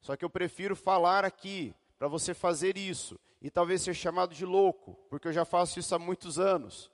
Só 0.00 0.16
que 0.16 0.24
eu 0.24 0.30
prefiro 0.30 0.74
falar 0.74 1.24
aqui, 1.24 1.74
para 1.98 2.08
você 2.08 2.32
fazer 2.32 2.76
isso, 2.76 3.20
e 3.40 3.50
talvez 3.50 3.82
ser 3.82 3.94
chamado 3.94 4.34
de 4.34 4.44
louco, 4.44 4.94
porque 5.08 5.28
eu 5.28 5.32
já 5.32 5.44
faço 5.44 5.78
isso 5.78 5.94
há 5.94 5.98
muitos 5.98 6.38
anos, 6.38 6.90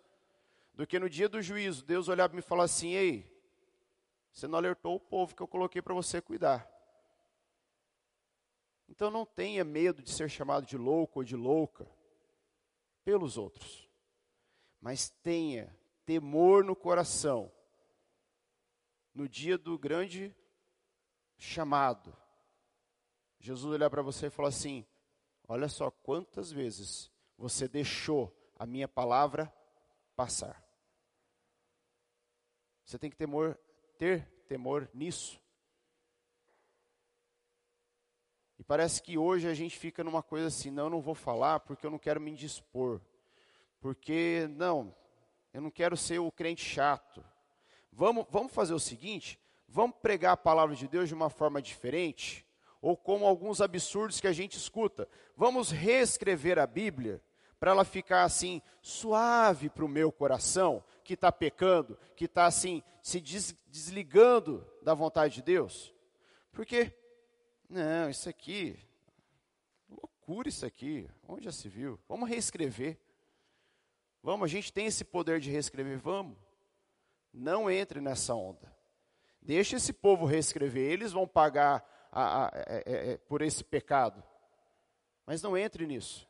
do 0.75 0.87
que 0.87 0.99
no 0.99 1.09
dia 1.09 1.29
do 1.29 1.41
juízo, 1.41 1.85
Deus 1.85 2.09
olhar 2.09 2.29
para 2.29 2.37
mim 2.37 2.41
e 2.41 2.43
falar 2.43 2.65
assim: 2.65 2.93
ei, 2.93 3.33
você 4.33 4.47
não 4.47 4.59
alertou 4.59 4.97
o 4.97 5.01
povo 5.01 5.35
que 5.35 5.43
eu 5.43 5.49
coloquei 5.49 5.81
para 5.81 5.95
você 5.95 6.21
cuidar. 6.21 6.69
Então 8.89 9.11
não 9.11 9.25
tenha 9.25 9.65
medo 9.65 10.03
de 10.03 10.11
ser 10.11 10.29
chamado 10.29 10.67
de 10.67 10.77
louco 10.77 11.21
ou 11.21 11.25
de 11.25 11.35
louca 11.35 11.89
pelos 13.05 13.39
outros. 13.39 13.89
Mas 14.81 15.09
tenha 15.09 15.75
temor 16.05 16.63
no 16.63 16.77
coração 16.77 17.51
no 19.17 19.27
dia 19.29 19.57
do 19.57 19.79
grande 19.79 20.37
chamado. 21.39 22.15
Jesus 23.41 23.73
olhar 23.73 23.89
para 23.89 24.03
você 24.03 24.27
e 24.27 24.31
falar 24.31 24.49
assim: 24.49 24.87
Olha 25.49 25.69
só 25.69 25.91
quantas 25.91 26.53
vezes 26.53 27.11
você 27.39 27.67
deixou 27.67 28.33
a 28.59 28.67
minha 28.67 28.87
palavra 28.87 29.53
passar. 30.15 30.63
Você 32.85 32.99
tem 32.99 33.11
que 33.11 33.17
temor, 33.17 33.59
ter 33.99 34.27
temor 34.47 34.89
nisso. 34.93 35.41
E 38.59 38.65
parece 38.65 39.03
que 39.03 39.19
hoje 39.19 39.49
a 39.49 39.55
gente 39.55 39.79
fica 39.79 40.05
numa 40.05 40.23
coisa 40.23 40.47
assim, 40.47 40.71
não, 40.71 40.85
eu 40.85 40.91
não 40.91 41.01
vou 41.01 41.15
falar 41.15 41.61
porque 41.61 41.85
eu 41.85 41.91
não 41.91 41.99
quero 41.99 42.21
me 42.21 42.31
indispor. 42.31 43.01
Porque, 43.81 44.49
não, 44.53 44.97
eu 45.53 45.61
não 45.61 45.71
quero 45.71 45.97
ser 45.97 46.19
o 46.19 46.33
crente 46.33 46.65
chato. 46.65 47.25
Vamos, 47.99 48.27
vamos 48.29 48.53
fazer 48.53 48.75
o 48.75 48.79
seguinte, 48.79 49.41
vamos 49.67 49.97
pregar 50.03 50.33
a 50.33 50.37
palavra 50.37 50.77
de 50.77 50.87
Deus 50.87 51.09
de 51.09 51.15
uma 51.15 51.31
forma 51.31 51.63
diferente, 51.63 52.47
ou 52.83 52.95
como 52.95 53.25
alguns 53.25 53.63
absurdos 53.63 54.21
que 54.21 54.27
a 54.27 54.35
gente 54.35 54.59
escuta. 54.59 55.09
Vamos 55.35 55.71
reescrever 55.71 56.59
a 56.59 56.67
Bíblia 56.67 57.23
para 57.59 57.71
ela 57.71 57.87
ficar 57.87 58.25
assim, 58.25 58.61
suave 58.83 59.71
para 59.71 59.83
o 59.83 59.89
meu 59.89 60.13
coração, 60.13 60.85
que 61.03 61.15
está 61.15 61.33
pecando, 61.33 61.99
que 62.15 62.27
está 62.27 62.45
assim, 62.45 62.83
se 63.01 63.19
des 63.19 63.57
desligando 63.67 64.71
da 64.83 64.93
vontade 64.93 65.37
de 65.37 65.43
Deus. 65.43 65.91
Porque 66.53 66.93
não, 67.67 68.11
isso 68.11 68.29
aqui, 68.29 68.79
loucura 69.89 70.51
isso 70.51 70.67
aqui, 70.67 71.09
onde 71.27 71.47
já 71.47 71.53
se 71.53 71.67
viu? 71.67 71.99
Vamos 72.07 72.29
reescrever. 72.29 73.01
Vamos, 74.23 74.45
a 74.45 74.49
gente 74.49 74.71
tem 74.71 74.85
esse 74.85 75.03
poder 75.03 75.41
de 75.41 75.51
reescrever, 75.51 75.99
vamos. 75.99 76.46
Não 77.37 77.71
entre 77.71 78.01
nessa 78.01 78.35
onda. 78.35 78.75
Deixa 79.43 79.77
esse 79.77 79.93
povo 79.93 80.25
reescrever, 80.25 80.91
eles 80.91 81.13
vão 81.13 81.29
pagar 81.29 81.87
a, 82.11 82.23
a, 82.23 82.47
a, 82.47 82.51
é, 82.55 82.83
é, 82.87 83.13
é, 83.13 83.17
por 83.19 83.43
esse 83.43 83.63
pecado. 83.63 84.25
Mas 85.27 85.43
não 85.43 85.57
entre 85.57 85.87
nisso. 85.87 86.27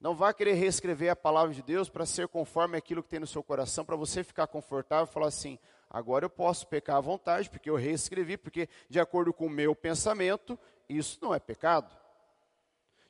Não 0.00 0.14
vá 0.14 0.32
querer 0.32 0.52
reescrever 0.52 1.10
a 1.10 1.16
palavra 1.16 1.52
de 1.52 1.62
Deus 1.62 1.88
para 1.88 2.06
ser 2.06 2.28
conforme 2.28 2.78
aquilo 2.78 3.02
que 3.02 3.08
tem 3.08 3.18
no 3.18 3.26
seu 3.26 3.42
coração, 3.42 3.84
para 3.84 3.96
você 3.96 4.22
ficar 4.22 4.46
confortável 4.46 5.06
e 5.06 5.12
falar 5.12 5.26
assim: 5.26 5.58
Agora 5.90 6.24
eu 6.24 6.30
posso 6.30 6.68
pecar 6.68 6.96
à 6.96 7.00
vontade, 7.00 7.50
porque 7.50 7.68
eu 7.68 7.74
reescrevi, 7.74 8.36
porque 8.36 8.68
de 8.88 9.00
acordo 9.00 9.32
com 9.32 9.46
o 9.46 9.50
meu 9.50 9.74
pensamento, 9.74 10.58
isso 10.88 11.18
não 11.20 11.34
é 11.34 11.40
pecado. 11.40 11.92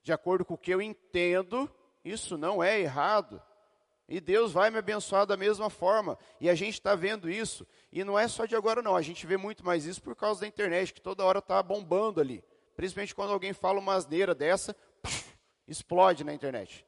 De 0.03 0.13
acordo 0.13 0.47
com 0.47 0.55
o 0.55 0.59
que 0.59 0.71
eu 0.71 0.81
entendo, 0.81 1.71
isso 2.03 2.39
não 2.39 2.63
é 2.63 2.81
errado. 2.81 3.43
E 4.09 4.21
Deus 4.21 4.53
vai 4.53 4.71
me 4.71 4.79
abençoar 4.79 5.27
da 5.27 5.37
mesma 5.37 5.71
forma. 5.71 6.19
E 6.41 6.51
a 6.51 6.55
gente 6.55 6.75
está 6.75 6.95
vendo 6.95 7.31
isso. 7.31 7.67
E 7.91 8.05
não 8.05 8.19
é 8.19 8.29
só 8.29 8.45
de 8.45 8.55
agora, 8.55 8.83
não. 8.83 8.95
A 8.95 9.03
gente 9.03 9.27
vê 9.27 9.37
muito 9.37 9.65
mais 9.65 9.87
isso 9.87 10.03
por 10.03 10.15
causa 10.15 10.43
da 10.43 10.47
internet, 10.47 10.93
que 10.93 11.01
toda 11.01 11.25
hora 11.25 11.39
está 11.39 11.63
bombando 11.63 12.21
ali. 12.21 12.45
Principalmente 12.77 13.15
quando 13.15 13.33
alguém 13.33 13.53
fala 13.53 13.79
uma 13.79 13.95
asneira 13.95 14.35
dessa, 14.35 14.77
explode 15.67 16.25
na 16.25 16.35
internet. 16.35 16.87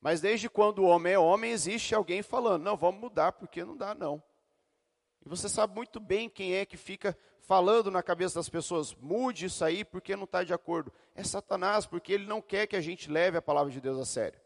Mas 0.00 0.20
desde 0.20 0.48
quando 0.48 0.80
o 0.80 0.86
homem 0.86 1.12
é 1.12 1.18
homem, 1.18 1.52
existe 1.52 1.94
alguém 1.94 2.22
falando: 2.22 2.62
não, 2.62 2.76
vamos 2.76 3.00
mudar, 3.00 3.32
porque 3.32 3.64
não 3.64 3.76
dá, 3.76 3.94
não. 3.94 4.22
E 5.24 5.28
você 5.28 5.48
sabe 5.48 5.74
muito 5.74 6.00
bem 6.00 6.28
quem 6.28 6.54
é 6.54 6.64
que 6.64 6.76
fica 6.76 7.16
falando 7.40 7.90
na 7.90 8.02
cabeça 8.02 8.36
das 8.36 8.48
pessoas: 8.48 8.94
mude 8.94 9.46
isso 9.46 9.62
aí, 9.62 9.84
porque 9.84 10.16
não 10.16 10.24
está 10.24 10.42
de 10.42 10.54
acordo. 10.54 10.90
É 11.14 11.22
Satanás, 11.22 11.86
porque 11.86 12.12
ele 12.14 12.26
não 12.26 12.40
quer 12.40 12.66
que 12.66 12.76
a 12.76 12.80
gente 12.80 13.10
leve 13.10 13.36
a 13.36 13.42
palavra 13.42 13.70
de 13.70 13.80
Deus 13.80 13.98
a 13.98 14.06
sério. 14.06 14.39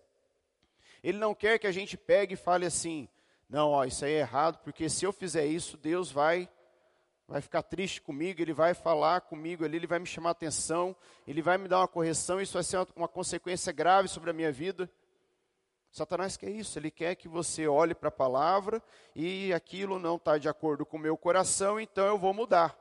Ele 1.04 1.18
não 1.18 1.34
quer 1.34 1.58
que 1.58 1.66
a 1.66 1.72
gente 1.72 1.98
pegue 1.98 2.32
e 2.32 2.36
fale 2.36 2.64
assim: 2.64 3.06
não, 3.46 3.72
ó, 3.72 3.84
isso 3.84 4.06
aí 4.06 4.14
é 4.14 4.20
errado, 4.20 4.58
porque 4.64 4.88
se 4.88 5.04
eu 5.04 5.12
fizer 5.12 5.44
isso, 5.44 5.76
Deus 5.76 6.10
vai 6.10 6.48
vai 7.28 7.42
ficar 7.42 7.62
triste 7.62 8.00
comigo, 8.00 8.40
ele 8.40 8.52
vai 8.52 8.74
falar 8.74 9.22
comigo 9.22 9.64
ali, 9.64 9.76
ele 9.76 9.86
vai 9.86 9.98
me 9.98 10.06
chamar 10.06 10.30
atenção, 10.30 10.96
ele 11.26 11.40
vai 11.40 11.56
me 11.56 11.68
dar 11.68 11.80
uma 11.80 11.88
correção, 11.88 12.40
isso 12.40 12.54
vai 12.54 12.62
ser 12.62 12.78
uma, 12.78 12.86
uma 12.96 13.08
consequência 13.08 13.72
grave 13.72 14.08
sobre 14.08 14.30
a 14.30 14.32
minha 14.32 14.50
vida. 14.50 14.90
Satanás 15.90 16.38
quer 16.38 16.50
isso, 16.50 16.78
ele 16.78 16.90
quer 16.90 17.14
que 17.14 17.28
você 17.28 17.66
olhe 17.66 17.94
para 17.94 18.08
a 18.08 18.12
palavra 18.12 18.82
e 19.14 19.52
aquilo 19.52 19.98
não 19.98 20.16
está 20.16 20.38
de 20.38 20.48
acordo 20.48 20.86
com 20.86 20.96
o 20.96 21.00
meu 21.00 21.16
coração, 21.18 21.78
então 21.78 22.06
eu 22.06 22.18
vou 22.18 22.32
mudar. 22.32 22.74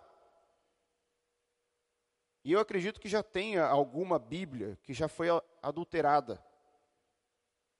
E 2.43 2.53
eu 2.53 2.59
acredito 2.59 2.99
que 3.01 3.09
já 3.09 3.21
tenha 3.21 3.65
alguma 3.65 4.17
Bíblia 4.17 4.77
que 4.81 4.93
já 4.93 5.07
foi 5.07 5.27
adulterada. 5.61 6.41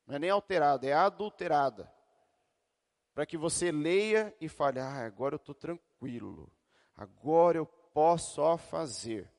Não 0.06 0.16
é 0.16 0.20
nem 0.20 0.30
alterada, 0.30 0.86
é 0.86 0.94
adulterada. 0.94 1.92
Para 3.14 3.26
que 3.26 3.38
você 3.38 3.72
leia 3.72 4.36
e 4.42 4.50
fale: 4.50 4.80
ah, 4.80 5.06
agora 5.06 5.36
eu 5.36 5.38
estou 5.38 5.56
tranquilo, 5.56 6.52
agora 6.96 7.58
eu 7.58 7.66
posso 7.66 8.36
só 8.36 8.58
fazer. 8.58 9.32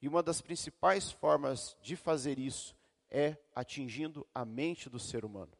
E 0.00 0.08
uma 0.08 0.22
das 0.22 0.40
principais 0.40 1.10
formas 1.10 1.76
de 1.80 1.96
fazer 1.96 2.38
isso 2.38 2.76
é 3.10 3.36
atingindo 3.54 4.26
a 4.34 4.44
mente 4.44 4.90
do 4.90 4.98
ser 4.98 5.24
humano. 5.24 5.52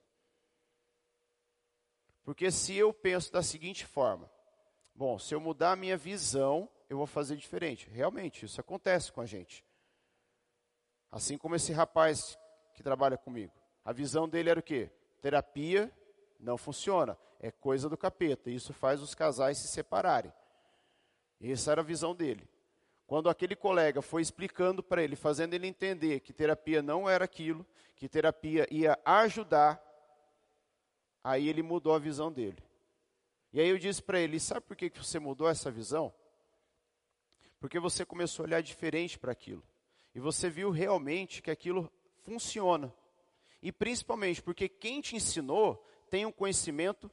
Porque 2.22 2.50
se 2.50 2.74
eu 2.74 2.92
penso 2.92 3.32
da 3.32 3.42
seguinte 3.42 3.86
forma: 3.86 4.30
bom, 4.94 5.18
se 5.18 5.34
eu 5.34 5.40
mudar 5.40 5.72
a 5.72 5.76
minha 5.76 5.96
visão, 5.96 6.68
eu 6.88 6.96
vou 6.96 7.06
fazer 7.06 7.36
diferente. 7.36 7.88
Realmente, 7.88 8.44
isso 8.44 8.60
acontece 8.60 9.12
com 9.12 9.20
a 9.20 9.26
gente. 9.26 9.64
Assim 11.10 11.38
como 11.38 11.54
esse 11.54 11.72
rapaz 11.72 12.38
que 12.76 12.82
trabalha 12.82 13.16
comigo. 13.16 13.52
A 13.84 13.92
visão 13.92 14.28
dele 14.28 14.50
era 14.50 14.60
o 14.60 14.62
quê? 14.62 14.90
Terapia 15.20 15.90
não 16.38 16.58
funciona, 16.58 17.18
é 17.40 17.50
coisa 17.50 17.88
do 17.88 17.96
capeta. 17.96 18.50
Isso 18.50 18.72
faz 18.72 19.00
os 19.00 19.14
casais 19.14 19.58
se 19.58 19.68
separarem. 19.68 20.32
Essa 21.40 21.72
era 21.72 21.80
a 21.80 21.84
visão 21.84 22.14
dele. 22.14 22.48
Quando 23.06 23.28
aquele 23.28 23.56
colega 23.56 24.02
foi 24.02 24.20
explicando 24.20 24.82
para 24.82 25.02
ele, 25.02 25.16
fazendo 25.16 25.54
ele 25.54 25.66
entender 25.66 26.20
que 26.20 26.32
terapia 26.32 26.82
não 26.82 27.08
era 27.08 27.24
aquilo, 27.24 27.64
que 27.94 28.08
terapia 28.08 28.66
ia 28.70 28.98
ajudar, 29.04 29.80
aí 31.22 31.48
ele 31.48 31.62
mudou 31.62 31.94
a 31.94 31.98
visão 31.98 32.30
dele. 32.30 32.62
E 33.52 33.60
aí 33.60 33.68
eu 33.68 33.78
disse 33.78 34.02
para 34.02 34.20
ele: 34.20 34.38
sabe 34.38 34.62
por 34.62 34.76
que 34.76 34.90
você 34.90 35.18
mudou 35.18 35.48
essa 35.48 35.70
visão? 35.70 36.12
Porque 37.60 37.78
você 37.78 38.04
começou 38.04 38.44
a 38.44 38.46
olhar 38.46 38.60
diferente 38.60 39.18
para 39.18 39.32
aquilo. 39.32 39.62
E 40.14 40.20
você 40.20 40.50
viu 40.50 40.70
realmente 40.70 41.40
que 41.40 41.50
aquilo 41.50 41.90
funciona. 42.26 42.92
E 43.62 43.70
principalmente 43.70 44.42
porque 44.42 44.68
quem 44.68 45.00
te 45.00 45.14
ensinou 45.14 45.82
tem 46.10 46.26
um 46.26 46.32
conhecimento 46.32 47.10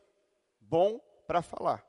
bom 0.60 1.00
para 1.28 1.42
falar. 1.42 1.86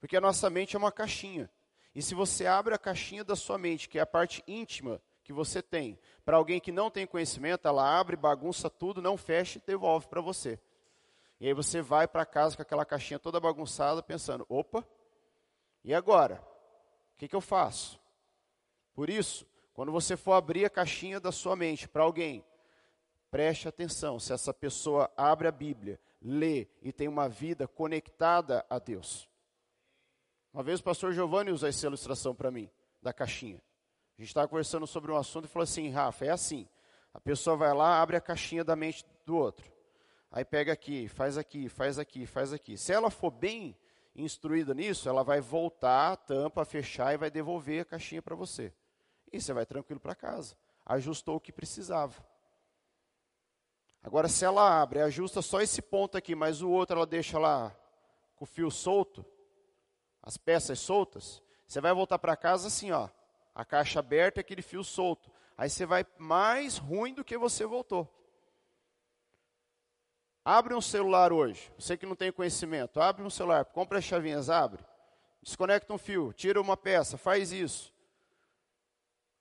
Porque 0.00 0.16
a 0.16 0.20
nossa 0.20 0.48
mente 0.48 0.74
é 0.74 0.78
uma 0.78 0.90
caixinha. 0.90 1.50
E 1.94 2.02
se 2.02 2.14
você 2.14 2.46
abre 2.46 2.74
a 2.74 2.78
caixinha 2.78 3.22
da 3.22 3.36
sua 3.36 3.58
mente, 3.58 3.88
que 3.88 3.98
é 3.98 4.02
a 4.02 4.06
parte 4.06 4.42
íntima 4.46 5.00
que 5.22 5.32
você 5.32 5.60
tem, 5.60 5.98
para 6.24 6.36
alguém 6.36 6.60
que 6.60 6.72
não 6.72 6.90
tem 6.90 7.06
conhecimento, 7.06 7.68
ela 7.68 7.98
abre, 7.98 8.16
bagunça 8.16 8.70
tudo, 8.70 9.02
não 9.02 9.16
fecha 9.16 9.58
e 9.58 9.62
devolve 9.66 10.06
para 10.06 10.20
você. 10.20 10.58
E 11.38 11.46
aí 11.46 11.52
você 11.52 11.82
vai 11.82 12.08
para 12.08 12.24
casa 12.24 12.56
com 12.56 12.62
aquela 12.62 12.84
caixinha 12.84 13.18
toda 13.18 13.40
bagunçada, 13.40 14.02
pensando: 14.02 14.46
opa, 14.48 14.86
e 15.84 15.92
agora? 15.92 16.42
O 17.14 17.18
que, 17.18 17.28
que 17.28 17.36
eu 17.36 17.40
faço? 17.40 17.98
Por 18.94 19.10
isso, 19.10 19.46
quando 19.76 19.92
você 19.92 20.16
for 20.16 20.32
abrir 20.32 20.64
a 20.64 20.70
caixinha 20.70 21.20
da 21.20 21.30
sua 21.30 21.54
mente 21.54 21.86
para 21.86 22.02
alguém, 22.02 22.42
preste 23.30 23.68
atenção 23.68 24.18
se 24.18 24.32
essa 24.32 24.54
pessoa 24.54 25.10
abre 25.14 25.46
a 25.46 25.52
Bíblia, 25.52 26.00
lê 26.22 26.66
e 26.80 26.90
tem 26.90 27.06
uma 27.06 27.28
vida 27.28 27.68
conectada 27.68 28.64
a 28.70 28.78
Deus. 28.78 29.28
Uma 30.50 30.62
vez 30.62 30.80
o 30.80 30.82
pastor 30.82 31.12
Giovanni 31.12 31.50
usou 31.50 31.68
essa 31.68 31.84
ilustração 31.84 32.34
para 32.34 32.50
mim, 32.50 32.70
da 33.02 33.12
caixinha. 33.12 33.60
A 34.16 34.22
gente 34.22 34.28
estava 34.28 34.48
conversando 34.48 34.86
sobre 34.86 35.12
um 35.12 35.16
assunto 35.16 35.44
e 35.44 35.48
falou 35.48 35.64
assim, 35.64 35.90
Rafa, 35.90 36.24
é 36.24 36.30
assim. 36.30 36.66
A 37.12 37.20
pessoa 37.20 37.54
vai 37.54 37.74
lá, 37.74 38.00
abre 38.00 38.16
a 38.16 38.20
caixinha 38.20 38.64
da 38.64 38.74
mente 38.74 39.04
do 39.26 39.36
outro. 39.36 39.70
Aí 40.30 40.42
pega 40.42 40.72
aqui, 40.72 41.06
faz 41.06 41.36
aqui, 41.36 41.68
faz 41.68 41.98
aqui, 41.98 42.24
faz 42.24 42.50
aqui. 42.50 42.78
Se 42.78 42.94
ela 42.94 43.10
for 43.10 43.30
bem 43.30 43.76
instruída 44.14 44.72
nisso, 44.72 45.06
ela 45.06 45.22
vai 45.22 45.42
voltar, 45.42 46.16
tampa, 46.16 46.64
fechar 46.64 47.12
e 47.12 47.18
vai 47.18 47.30
devolver 47.30 47.82
a 47.82 47.84
caixinha 47.84 48.22
para 48.22 48.34
você. 48.34 48.72
E 49.32 49.40
você 49.40 49.52
vai 49.52 49.66
tranquilo 49.66 50.00
para 50.00 50.14
casa. 50.14 50.56
Ajustou 50.84 51.36
o 51.36 51.40
que 51.40 51.52
precisava. 51.52 52.14
Agora, 54.02 54.28
se 54.28 54.44
ela 54.44 54.80
abre, 54.80 55.00
ajusta 55.00 55.42
só 55.42 55.60
esse 55.60 55.82
ponto 55.82 56.16
aqui, 56.16 56.34
mas 56.34 56.62
o 56.62 56.70
outro 56.70 56.96
ela 56.96 57.06
deixa 57.06 57.38
lá 57.38 57.76
com 58.36 58.44
o 58.44 58.46
fio 58.46 58.70
solto, 58.70 59.26
as 60.22 60.36
peças 60.36 60.78
soltas, 60.78 61.42
você 61.66 61.80
vai 61.80 61.92
voltar 61.92 62.18
para 62.18 62.36
casa 62.36 62.68
assim, 62.68 62.92
ó, 62.92 63.08
a 63.52 63.64
caixa 63.64 63.98
aberta 63.98 64.38
e 64.38 64.42
aquele 64.42 64.62
fio 64.62 64.84
solto. 64.84 65.28
Aí 65.58 65.68
você 65.68 65.84
vai 65.84 66.06
mais 66.18 66.78
ruim 66.78 67.14
do 67.14 67.24
que 67.24 67.36
você 67.36 67.66
voltou. 67.66 68.08
Abre 70.44 70.74
um 70.74 70.80
celular 70.80 71.32
hoje, 71.32 71.72
você 71.76 71.96
que 71.96 72.06
não 72.06 72.14
tem 72.14 72.30
conhecimento, 72.30 73.00
abre 73.00 73.24
um 73.24 73.30
celular, 73.30 73.64
compra 73.64 73.98
as 73.98 74.04
chavinhas, 74.04 74.48
abre, 74.48 74.84
desconecta 75.42 75.92
um 75.92 75.98
fio, 75.98 76.32
tira 76.32 76.60
uma 76.60 76.76
peça, 76.76 77.18
faz 77.18 77.50
isso. 77.50 77.92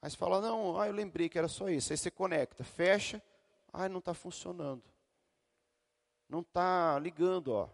Aí 0.05 0.11
você 0.11 0.17
fala, 0.17 0.39
não, 0.39 0.79
ah, 0.79 0.85
eu 0.85 0.93
lembrei 0.93 1.27
que 1.27 1.35
era 1.35 1.47
só 1.47 1.67
isso. 1.67 1.91
Aí 1.91 1.97
você 1.97 2.11
conecta, 2.11 2.63
fecha, 2.63 3.19
ah, 3.73 3.89
não 3.89 3.97
está 3.97 4.13
funcionando. 4.13 4.83
Não 6.29 6.41
está 6.41 6.99
ligando, 6.99 7.47
ó. 7.47 7.67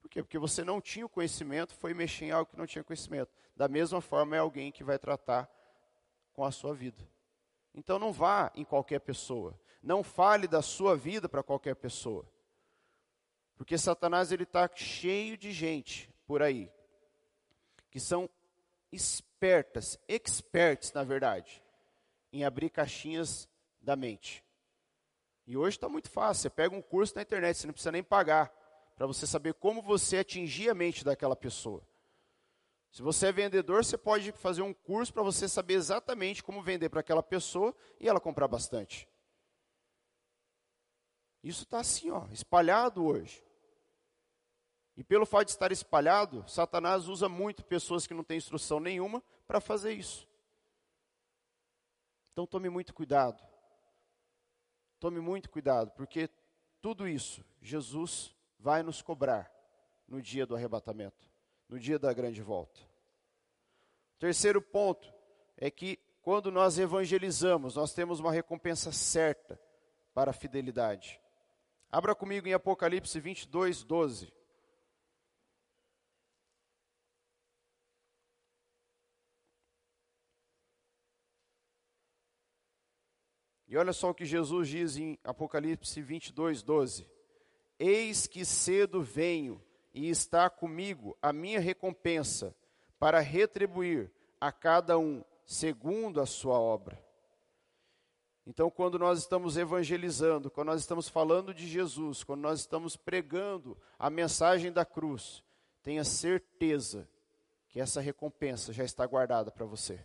Por 0.00 0.08
quê? 0.08 0.22
Porque 0.22 0.38
você 0.38 0.62
não 0.62 0.80
tinha 0.80 1.04
o 1.04 1.08
conhecimento, 1.08 1.74
foi 1.74 1.92
mexer 1.92 2.26
em 2.26 2.30
algo 2.30 2.48
que 2.48 2.56
não 2.56 2.68
tinha 2.68 2.84
conhecimento. 2.84 3.32
Da 3.56 3.66
mesma 3.66 4.00
forma, 4.00 4.36
é 4.36 4.38
alguém 4.38 4.70
que 4.70 4.84
vai 4.84 4.96
tratar 4.96 5.50
com 6.32 6.44
a 6.44 6.52
sua 6.52 6.72
vida. 6.72 7.04
Então 7.74 7.98
não 7.98 8.12
vá 8.12 8.52
em 8.54 8.64
qualquer 8.64 9.00
pessoa. 9.00 9.58
Não 9.82 10.04
fale 10.04 10.46
da 10.46 10.62
sua 10.62 10.96
vida 10.96 11.28
para 11.28 11.42
qualquer 11.42 11.74
pessoa. 11.74 12.24
Porque 13.56 13.76
Satanás 13.76 14.30
ele 14.30 14.44
está 14.44 14.70
cheio 14.72 15.36
de 15.36 15.50
gente 15.50 16.08
por 16.28 16.42
aí 16.42 16.70
que 17.90 17.98
são 17.98 18.30
espertas, 18.92 19.98
experts, 20.08 20.92
na 20.92 21.04
verdade, 21.04 21.62
em 22.32 22.44
abrir 22.44 22.70
caixinhas 22.70 23.48
da 23.80 23.96
mente. 23.96 24.44
E 25.46 25.56
hoje 25.56 25.76
está 25.76 25.88
muito 25.88 26.10
fácil. 26.10 26.42
Você 26.42 26.50
pega 26.50 26.74
um 26.74 26.82
curso 26.82 27.14
na 27.16 27.22
internet, 27.22 27.56
você 27.56 27.66
não 27.66 27.72
precisa 27.72 27.92
nem 27.92 28.02
pagar 28.02 28.52
para 28.96 29.06
você 29.06 29.26
saber 29.26 29.54
como 29.54 29.80
você 29.80 30.18
atingir 30.18 30.68
a 30.68 30.74
mente 30.74 31.04
daquela 31.04 31.36
pessoa. 31.36 31.86
Se 32.90 33.02
você 33.02 33.28
é 33.28 33.32
vendedor, 33.32 33.84
você 33.84 33.96
pode 33.96 34.32
fazer 34.32 34.62
um 34.62 34.74
curso 34.74 35.12
para 35.12 35.22
você 35.22 35.48
saber 35.48 35.74
exatamente 35.74 36.42
como 36.42 36.62
vender 36.62 36.88
para 36.88 37.00
aquela 37.00 37.22
pessoa 37.22 37.74
e 38.00 38.08
ela 38.08 38.20
comprar 38.20 38.48
bastante. 38.48 39.08
Isso 41.42 41.62
está 41.62 41.80
assim, 41.80 42.10
ó, 42.10 42.26
espalhado 42.32 43.04
hoje. 43.04 43.42
E 44.98 45.04
pelo 45.04 45.24
fato 45.24 45.44
de 45.44 45.52
estar 45.52 45.70
espalhado, 45.70 46.44
Satanás 46.48 47.06
usa 47.06 47.28
muito 47.28 47.64
pessoas 47.64 48.04
que 48.04 48.12
não 48.12 48.24
têm 48.24 48.36
instrução 48.36 48.80
nenhuma 48.80 49.22
para 49.46 49.60
fazer 49.60 49.92
isso. 49.92 50.28
Então 52.32 52.44
tome 52.44 52.68
muito 52.68 52.92
cuidado. 52.92 53.40
Tome 54.98 55.20
muito 55.20 55.48
cuidado, 55.50 55.92
porque 55.92 56.28
tudo 56.82 57.06
isso 57.06 57.44
Jesus 57.62 58.34
vai 58.58 58.82
nos 58.82 59.00
cobrar 59.00 59.48
no 60.08 60.20
dia 60.20 60.44
do 60.44 60.56
arrebatamento, 60.56 61.30
no 61.68 61.78
dia 61.78 61.96
da 61.96 62.12
grande 62.12 62.42
volta. 62.42 62.80
Terceiro 64.18 64.60
ponto 64.60 65.14
é 65.56 65.70
que 65.70 65.96
quando 66.22 66.50
nós 66.50 66.76
evangelizamos, 66.76 67.76
nós 67.76 67.94
temos 67.94 68.18
uma 68.18 68.32
recompensa 68.32 68.90
certa 68.90 69.60
para 70.12 70.32
a 70.32 70.34
fidelidade. 70.34 71.20
Abra 71.88 72.16
comigo 72.16 72.48
em 72.48 72.52
Apocalipse 72.52 73.20
22, 73.20 73.84
12. 73.84 74.37
E 83.68 83.76
olha 83.76 83.92
só 83.92 84.10
o 84.10 84.14
que 84.14 84.24
Jesus 84.24 84.68
diz 84.68 84.96
em 84.96 85.18
Apocalipse 85.22 86.00
22, 86.00 86.62
12: 86.62 87.06
Eis 87.78 88.26
que 88.26 88.44
cedo 88.44 89.02
venho, 89.02 89.62
e 89.92 90.08
está 90.08 90.48
comigo 90.48 91.16
a 91.20 91.32
minha 91.32 91.60
recompensa, 91.60 92.54
para 92.98 93.20
retribuir 93.20 94.10
a 94.40 94.50
cada 94.50 94.98
um 94.98 95.22
segundo 95.44 96.20
a 96.20 96.26
sua 96.26 96.58
obra. 96.58 96.98
Então, 98.46 98.70
quando 98.70 98.98
nós 98.98 99.18
estamos 99.18 99.58
evangelizando, 99.58 100.50
quando 100.50 100.68
nós 100.68 100.80
estamos 100.80 101.06
falando 101.06 101.52
de 101.52 101.68
Jesus, 101.68 102.24
quando 102.24 102.40
nós 102.40 102.60
estamos 102.60 102.96
pregando 102.96 103.76
a 103.98 104.08
mensagem 104.08 104.72
da 104.72 104.86
cruz, 104.86 105.44
tenha 105.82 106.02
certeza 106.02 107.06
que 107.68 107.78
essa 107.78 108.00
recompensa 108.00 108.72
já 108.72 108.84
está 108.84 109.06
guardada 109.06 109.50
para 109.50 109.66
você. 109.66 110.02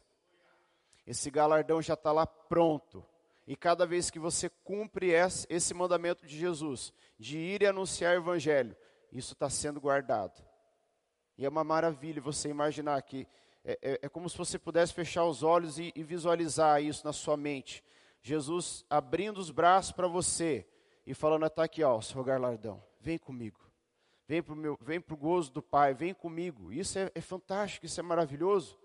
Esse 1.08 1.32
galardão 1.32 1.82
já 1.82 1.94
está 1.94 2.12
lá 2.12 2.28
pronto. 2.28 3.06
E 3.46 3.56
cada 3.56 3.86
vez 3.86 4.10
que 4.10 4.20
você 4.20 4.50
cumpre 4.64 5.12
esse 5.50 5.74
mandamento 5.74 6.26
de 6.26 6.38
Jesus, 6.38 6.94
de 7.20 7.38
ir 7.38 7.62
e 7.62 7.68
anunciar 7.68 8.16
o 8.16 8.22
Evangelho, 8.22 8.76
isso 9.12 9.34
está 9.34 9.50
sendo 9.50 9.82
guardado. 9.82 10.42
E 11.38 11.46
é 11.46 11.50
uma 11.50 11.64
maravilha 11.64 12.22
você 12.22 12.50
imaginar 12.50 13.02
que 13.02 13.28
é, 13.66 13.80
é, 13.82 14.00
é 14.04 14.10
como 14.10 14.30
se 14.30 14.38
você 14.38 14.60
pudesse 14.60 14.94
fechar 14.94 15.26
os 15.26 15.44
olhos 15.44 15.80
e, 15.80 15.92
e 15.96 16.04
visualizar 16.04 16.82
isso 16.82 17.06
na 17.06 17.14
sua 17.14 17.38
mente. 17.38 17.84
Jesus 18.22 18.86
abrindo 18.90 19.38
os 19.38 19.52
braços 19.52 19.92
para 19.92 20.08
você 20.08 20.66
e 21.06 21.14
falando: 21.14 21.46
está 21.46 21.64
aqui, 21.64 21.84
ó, 21.84 22.00
seu 22.02 22.24
galardão, 22.24 22.84
vem 23.00 23.18
comigo. 23.18 23.60
Vem 24.26 24.42
para 25.02 25.14
o 25.14 25.18
gozo 25.18 25.52
do 25.52 25.62
Pai, 25.62 25.94
vem 25.94 26.14
comigo. 26.14 26.72
Isso 26.72 26.98
é, 26.98 27.12
é 27.14 27.22
fantástico, 27.22 27.86
isso 27.86 28.00
é 28.00 28.04
maravilhoso. 28.04 28.80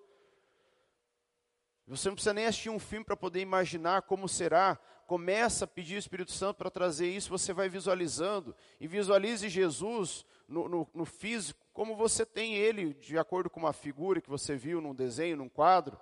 Você 1.89 2.09
não 2.09 2.15
precisa 2.15 2.35
nem 2.35 2.45
assistir 2.45 2.69
um 2.69 2.79
filme 2.79 3.05
para 3.05 3.17
poder 3.17 3.41
imaginar 3.41 4.03
como 4.03 4.29
será. 4.29 4.79
Começa 5.07 5.65
a 5.65 5.69
pedir 5.69 5.97
o 5.97 5.99
Espírito 5.99 6.33
Santo 6.33 6.59
para 6.59 6.71
trazer 6.71 7.09
isso, 7.09 7.31
você 7.31 7.55
vai 7.55 7.67
visualizando. 7.71 8.55
E 8.79 8.87
visualize 8.87 9.49
Jesus 9.49 10.27
no, 10.47 10.69
no, 10.69 10.89
no, 10.93 11.05
físico, 11.07 11.67
como 11.73 11.97
você 11.97 12.27
tem 12.27 12.55
ele, 12.55 12.93
de 12.93 13.17
acordo 13.17 13.49
com 13.49 13.61
uma 13.61 13.73
figura 13.73 14.21
que 14.21 14.29
você 14.29 14.55
viu 14.55 14.83
num 14.83 14.95
desenho, 14.95 15.39
num 15.39 15.49
quadro. 15.49 15.99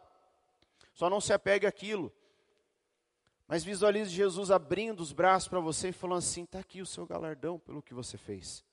Só 0.93 1.09
não 1.09 1.21
se 1.21 1.33
apegue 1.33 1.69
àquilo. 1.69 2.13
Mas 3.47 3.63
visualize 3.63 4.11
Jesus 4.11 4.51
abrindo 4.51 4.99
os 4.99 5.13
braços 5.13 5.49
para 5.49 5.61
você 5.61 5.91
e 5.91 5.93
falando 5.93 6.19
assim: 6.19 6.43
está 6.43 6.59
aqui 6.59 6.83
o 6.83 6.87
seu 6.87 7.07
galardão 7.07 7.61
pelo 7.61 7.81
que 7.81 7.95
você 7.95 8.19
fez. 8.19 8.65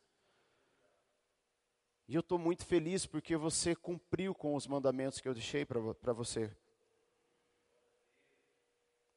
E 2.08 2.16
eu 2.16 2.22
estou 2.22 2.40
muito 2.40 2.66
feliz 2.66 3.06
porque 3.06 3.38
você 3.38 3.76
cumpriu 3.76 4.34
com 4.34 4.56
os 4.56 4.66
mandamentos 4.66 5.22
que 5.22 5.28
eu 5.28 5.34
deixei 5.34 5.64
para 5.64 6.12
você. 6.12 6.52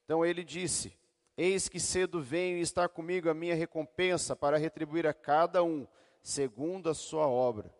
Então 0.07 0.25
ele 0.25 0.45
disse: 0.45 0.97
Eis 1.37 1.69
que 1.69 1.81
cedo 1.81 2.23
venho 2.23 2.59
e 2.59 2.61
está 2.61 2.89
comigo 2.89 3.29
a 3.29 3.35
minha 3.35 3.57
recompensa 3.57 4.37
para 4.37 4.57
retribuir 4.57 5.05
a 5.05 5.13
cada 5.13 5.65
um, 5.65 5.85
segundo 6.23 6.89
a 6.89 6.95
sua 6.95 7.27
obra. 7.27 7.75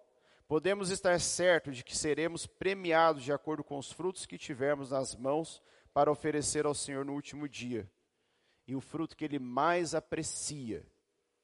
Podemos 0.49 0.91
estar 0.91 1.21
certos 1.21 1.77
de 1.77 1.85
que 1.85 1.97
seremos 1.97 2.45
premiados 2.45 3.23
de 3.23 3.33
acordo 3.33 3.63
com 3.63 3.79
os 3.79 3.93
frutos 3.93 4.27
que 4.27 4.37
tivermos 4.37 4.91
nas 4.91 5.15
mãos 5.15 5.63
para 5.95 6.11
oferecer 6.11 6.67
ao 6.67 6.75
Senhor 6.75 7.05
no 7.05 7.15
último 7.15 7.49
dia. 7.49 7.89
E 8.67 8.75
o 8.75 8.81
fruto 8.81 9.17
que 9.17 9.25
ele 9.25 9.39
mais 9.39 9.95
aprecia 9.95 10.85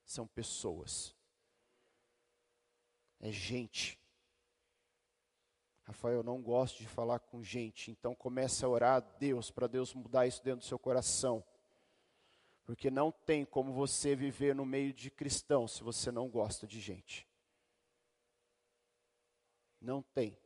são 0.04 0.26
pessoas. 0.26 1.14
É 3.20 3.30
gente. 3.30 4.01
Rafael, 5.84 6.18
eu 6.18 6.22
não 6.22 6.40
gosto 6.40 6.78
de 6.78 6.86
falar 6.86 7.18
com 7.18 7.42
gente, 7.42 7.90
então 7.90 8.14
comece 8.14 8.64
a 8.64 8.68
orar 8.68 8.96
a 8.96 9.00
Deus 9.00 9.50
para 9.50 9.66
Deus 9.66 9.92
mudar 9.94 10.26
isso 10.26 10.42
dentro 10.42 10.60
do 10.60 10.66
seu 10.66 10.78
coração. 10.78 11.44
Porque 12.64 12.90
não 12.90 13.10
tem 13.10 13.44
como 13.44 13.72
você 13.72 14.14
viver 14.14 14.54
no 14.54 14.64
meio 14.64 14.92
de 14.92 15.10
cristãos 15.10 15.72
se 15.72 15.82
você 15.82 16.12
não 16.12 16.28
gosta 16.28 16.66
de 16.66 16.80
gente. 16.80 17.26
Não 19.80 20.00
tem. 20.00 20.38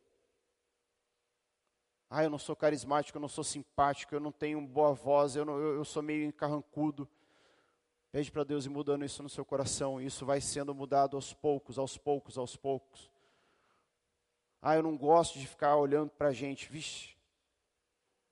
Ah, 2.09 2.25
eu 2.25 2.31
não 2.31 2.39
sou 2.39 2.57
carismático, 2.57 3.19
eu 3.19 3.21
não 3.21 3.29
sou 3.29 3.45
simpático, 3.45 4.15
eu 4.15 4.21
não 4.21 4.33
tenho 4.33 4.61
boa 4.67 4.95
voz, 4.95 5.37
eu, 5.37 5.45
não, 5.45 5.59
eu, 5.59 5.75
eu 5.75 5.85
sou 5.85 6.03
meio 6.03 6.25
encarrancudo. 6.25 7.07
Pede 8.11 8.33
para 8.33 8.45
Deus 8.45 8.65
ir 8.65 8.71
mudando 8.71 9.05
isso 9.05 9.23
no 9.23 9.29
seu 9.29 9.45
coração. 9.45 10.01
Isso 10.01 10.25
vai 10.25 10.41
sendo 10.41 10.75
mudado 10.75 11.17
aos 11.17 11.35
poucos, 11.35 11.79
aos 11.79 11.99
poucos, 11.99 12.39
aos 12.39 12.57
poucos. 12.57 13.11
Ah, 14.61 14.77
eu 14.77 14.83
não 14.83 14.97
gosto 14.97 15.39
de 15.39 15.47
ficar 15.47 15.77
olhando 15.77 16.11
para 16.11 16.29
a 16.29 16.33
gente. 16.33 16.71
Vixe, 16.71 17.17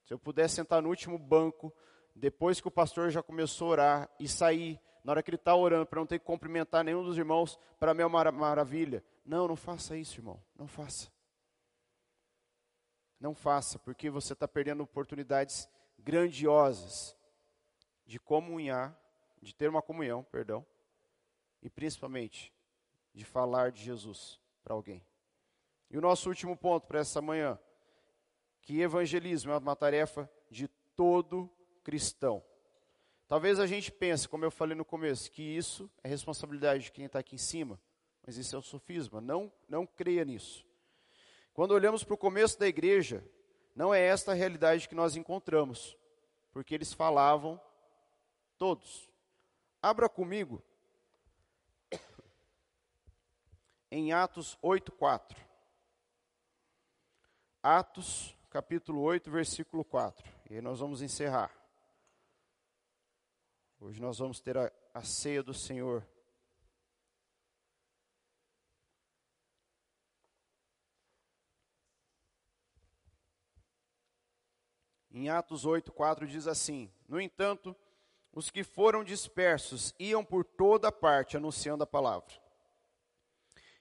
se 0.05 0.13
eu 0.13 0.19
pudesse 0.19 0.57
sentar 0.57 0.83
no 0.83 0.89
último 0.89 1.19
banco, 1.19 1.73
depois 2.15 2.61
que 2.61 2.69
o 2.69 2.71
pastor 2.71 3.11
já 3.11 3.23
começou 3.23 3.69
a 3.69 3.71
orar, 3.71 4.11
e 4.19 4.29
sair, 4.29 4.81
na 5.03 5.13
hora 5.13 5.23
que 5.23 5.31
ele 5.31 5.37
está 5.37 5.55
orando, 5.55 5.87
para 5.87 6.01
não 6.01 6.07
ter 6.07 6.19
que 6.19 6.25
cumprimentar 6.25 6.85
nenhum 6.85 7.03
dos 7.03 7.19
irmãos, 7.19 7.59
para 7.79 7.95
mim 7.95 8.03
é 8.03 8.07
uma 8.07 8.33
maravilha. 8.33 9.05
Não, 9.25 9.49
não 9.49 9.57
faça 9.57 9.97
isso, 9.97 10.21
irmão. 10.21 10.43
Não 10.57 10.67
faça. 10.67 11.11
Não 13.19 13.35
faça, 13.35 13.79
porque 13.79 14.11
você 14.11 14.33
está 14.33 14.47
perdendo 14.47 14.83
oportunidades 14.83 15.69
grandiosas 15.99 17.17
de 18.05 18.19
comunhar, 18.19 18.99
de 19.41 19.55
ter 19.55 19.69
uma 19.69 19.81
comunhão, 19.81 20.23
perdão, 20.25 20.65
e 21.63 21.71
principalmente 21.71 22.53
de 23.15 23.25
falar 23.25 23.71
de 23.73 23.83
Jesus 23.83 24.41
para 24.63 24.75
alguém. 24.75 25.03
E 25.95 25.97
o 25.97 26.01
nosso 26.01 26.29
último 26.29 26.57
ponto 26.57 26.89
para 26.89 26.99
essa 26.99 27.23
manhã, 27.23 27.57
que 28.61 28.81
evangelismo 28.81 29.53
é 29.53 29.57
uma 29.57 29.77
tarefa 29.77 30.29
de 30.51 30.67
todo 30.97 31.49
cristão. 31.85 32.43
Talvez 33.29 33.61
a 33.61 33.67
gente 33.69 33.93
pense, 33.93 34.29
como 34.29 34.45
eu 34.45 34.51
falei 34.51 34.77
no 34.77 34.85
começo, 34.85 35.31
que 35.31 35.41
isso 35.41 35.89
é 36.03 36.09
responsabilidade 36.09 36.87
de 36.87 36.91
quem 36.91 37.05
está 37.05 37.21
aqui 37.21 37.37
em 37.37 37.39
cima, 37.39 37.81
mas 38.27 38.37
isso 38.37 38.57
é 38.57 38.59
um 38.59 38.63
sofisma. 38.63 39.21
Não, 39.21 39.53
não 39.69 39.87
creia 39.87 40.25
nisso. 40.25 40.67
Quando 41.53 41.71
olhamos 41.71 42.03
para 42.03 42.15
o 42.15 42.19
começo 42.19 42.59
da 42.59 42.67
igreja, 42.67 43.25
não 43.73 43.95
é 43.95 44.01
esta 44.01 44.33
a 44.33 44.35
realidade 44.35 44.89
que 44.89 44.97
nós 44.97 45.15
encontramos, 45.15 45.97
porque 46.51 46.75
eles 46.75 46.93
falavam 46.93 47.61
todos. 48.59 49.09
Abra 49.81 50.09
comigo 50.09 50.61
em 53.93 54.13
Atos 54.13 54.59
8:4. 54.61 55.44
Atos, 57.67 58.37
capítulo 58.51 59.01
8, 59.01 59.31
versículo 59.31 59.83
4. 59.87 60.31
E 60.51 60.57
aí 60.57 60.61
nós 60.61 60.81
vamos 60.81 61.01
encerrar. 61.01 61.51
Hoje 63.81 64.03
nós 64.03 64.19
vamos 64.19 64.39
ter 64.39 64.59
a, 64.59 64.71
a 64.93 65.03
ceia 65.03 65.43
do 65.43 65.55
Senhor. 65.55 66.07
Em 75.11 75.31
Atos 75.31 75.65
8, 75.65 75.91
4 75.91 76.27
diz 76.27 76.47
assim: 76.47 76.93
No 77.09 77.19
entanto, 77.19 77.75
os 78.31 78.51
que 78.51 78.63
foram 78.63 79.03
dispersos 79.03 79.95
iam 79.99 80.23
por 80.23 80.45
toda 80.45 80.93
parte 80.93 81.39
anunciando 81.39 81.83
a 81.83 81.87
palavra. 81.87 82.35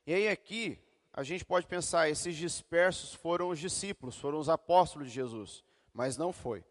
E 0.07 0.13
aí 0.13 0.29
aqui, 0.29 0.81
a 1.13 1.21
gente 1.21 1.45
pode 1.45 1.67
pensar, 1.67 2.09
esses 2.09 2.35
dispersos 2.35 3.13
foram 3.13 3.49
os 3.49 3.59
discípulos, 3.59 4.17
foram 4.17 4.39
os 4.39 4.49
apóstolos 4.49 5.09
de 5.09 5.13
Jesus, 5.13 5.63
mas 5.93 6.17
não 6.17 6.33
foi. 6.33 6.65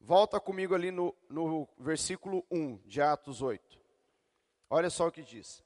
Volta 0.00 0.40
comigo 0.40 0.74
ali 0.74 0.90
no, 0.90 1.14
no 1.30 1.68
versículo 1.78 2.44
1 2.50 2.78
de 2.84 3.00
Atos 3.00 3.40
8. 3.40 3.80
Olha 4.68 4.90
só 4.90 5.06
o 5.06 5.12
que 5.12 5.22
diz. 5.22 5.62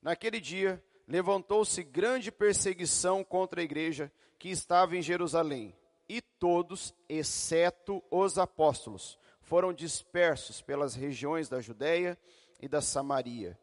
Naquele 0.00 0.40
dia, 0.40 0.82
levantou-se 1.08 1.82
grande 1.82 2.30
perseguição 2.30 3.24
contra 3.24 3.60
a 3.60 3.64
igreja 3.64 4.12
que 4.38 4.48
estava 4.48 4.96
em 4.96 5.02
Jerusalém 5.02 5.76
e 6.08 6.20
todos, 6.20 6.94
exceto 7.08 8.00
os 8.10 8.38
apóstolos, 8.38 9.18
foram 9.40 9.72
dispersos 9.72 10.62
pelas 10.62 10.94
regiões 10.94 11.48
da 11.48 11.60
Judéia 11.60 12.16
e 12.60 12.68
da 12.68 12.80
Samaria. 12.80 13.58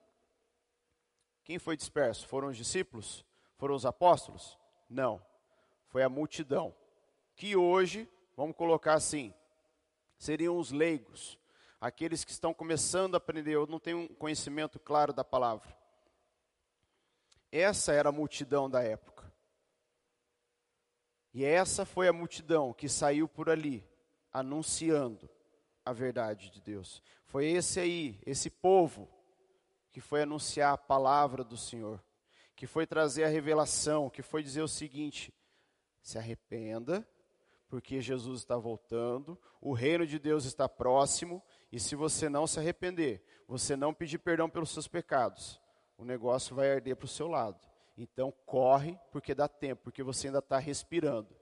Quem 1.44 1.58
foi 1.58 1.78
disperso? 1.78 2.28
Foram 2.28 2.50
os 2.50 2.58
discípulos? 2.58 3.26
Foram 3.62 3.76
os 3.76 3.86
apóstolos? 3.86 4.58
Não. 4.90 5.24
Foi 5.90 6.02
a 6.02 6.10
multidão. 6.10 6.74
Que 7.36 7.56
hoje, 7.56 8.10
vamos 8.36 8.56
colocar 8.56 8.96
assim, 8.96 9.32
seriam 10.18 10.58
os 10.58 10.72
leigos, 10.72 11.38
aqueles 11.80 12.24
que 12.26 12.32
estão 12.32 12.56
começando 12.56 13.14
a 13.14 13.18
aprender, 13.20 13.58
ou 13.58 13.68
não 13.68 13.80
têm 13.80 13.94
um 13.94 14.08
conhecimento 14.08 14.80
claro 14.80 15.14
da 15.14 15.24
palavra. 15.24 15.78
Essa 17.52 17.94
era 17.94 18.10
a 18.10 18.12
multidão 18.12 18.68
da 18.68 18.82
época. 18.82 19.32
E 21.32 21.46
essa 21.46 21.86
foi 21.86 22.08
a 22.08 22.14
multidão 22.14 22.74
que 22.74 22.90
saiu 22.90 23.28
por 23.28 23.48
ali, 23.48 23.88
anunciando 24.34 25.30
a 25.86 25.94
verdade 25.94 26.50
de 26.50 26.60
Deus. 26.60 27.04
Foi 27.26 27.46
esse 27.46 27.80
aí, 27.80 28.20
esse 28.26 28.50
povo, 28.50 29.08
que 29.92 30.02
foi 30.02 30.24
anunciar 30.24 30.74
a 30.74 30.80
palavra 30.80 31.44
do 31.44 31.56
Senhor, 31.56 32.04
que 32.62 32.68
foi 32.68 32.86
trazer 32.86 33.24
a 33.24 33.28
revelação, 33.28 34.08
que 34.08 34.22
foi 34.22 34.44
dizer 34.44 34.62
o 34.62 34.68
seguinte: 34.68 35.34
se 36.00 36.20
arrependa, 36.20 37.04
porque 37.68 38.00
Jesus 38.00 38.42
está 38.42 38.56
voltando, 38.56 39.36
o 39.60 39.74
reino 39.74 40.06
de 40.06 40.20
Deus 40.20 40.46
está 40.46 40.70
próximo, 40.70 41.42
e 41.72 41.80
se 41.80 41.96
você 41.96 42.30
não 42.30 42.46
se 42.46 42.60
arrepender, 42.60 43.26
você 43.48 43.76
não 43.76 43.96
pedir 43.96 44.20
perdão 44.20 44.48
pelos 44.48 44.70
seus 44.70 44.88
pecados, 44.88 45.60
o 45.98 46.06
negócio 46.06 46.56
vai 46.56 46.72
arder 46.72 46.96
para 46.96 47.06
o 47.06 47.08
seu 47.08 47.28
lado. 47.28 47.68
Então 47.98 48.32
corre, 48.46 48.96
porque 49.12 49.34
dá 49.34 49.48
tempo, 49.48 49.82
porque 49.86 50.04
você 50.04 50.28
ainda 50.28 50.38
está 50.38 50.60
respirando. 50.60 51.36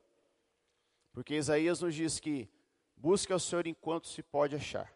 Porque 1.11 1.35
Isaías 1.35 1.81
nos 1.81 1.93
diz 1.95 2.17
que 2.17 2.49
busque 2.95 3.33
ao 3.33 3.39
Senhor 3.39 3.67
enquanto 3.67 4.07
se 4.07 4.23
pode 4.23 4.55
achar. 4.55 4.89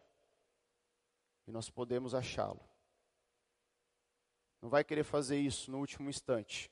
E 1.46 1.52
nós 1.52 1.70
podemos 1.70 2.16
achá-lo. 2.16 2.62
Não 4.64 4.70
vai 4.70 4.82
querer 4.82 5.04
fazer 5.04 5.38
isso 5.38 5.70
no 5.70 5.80
último 5.80 6.10
instante. 6.10 6.72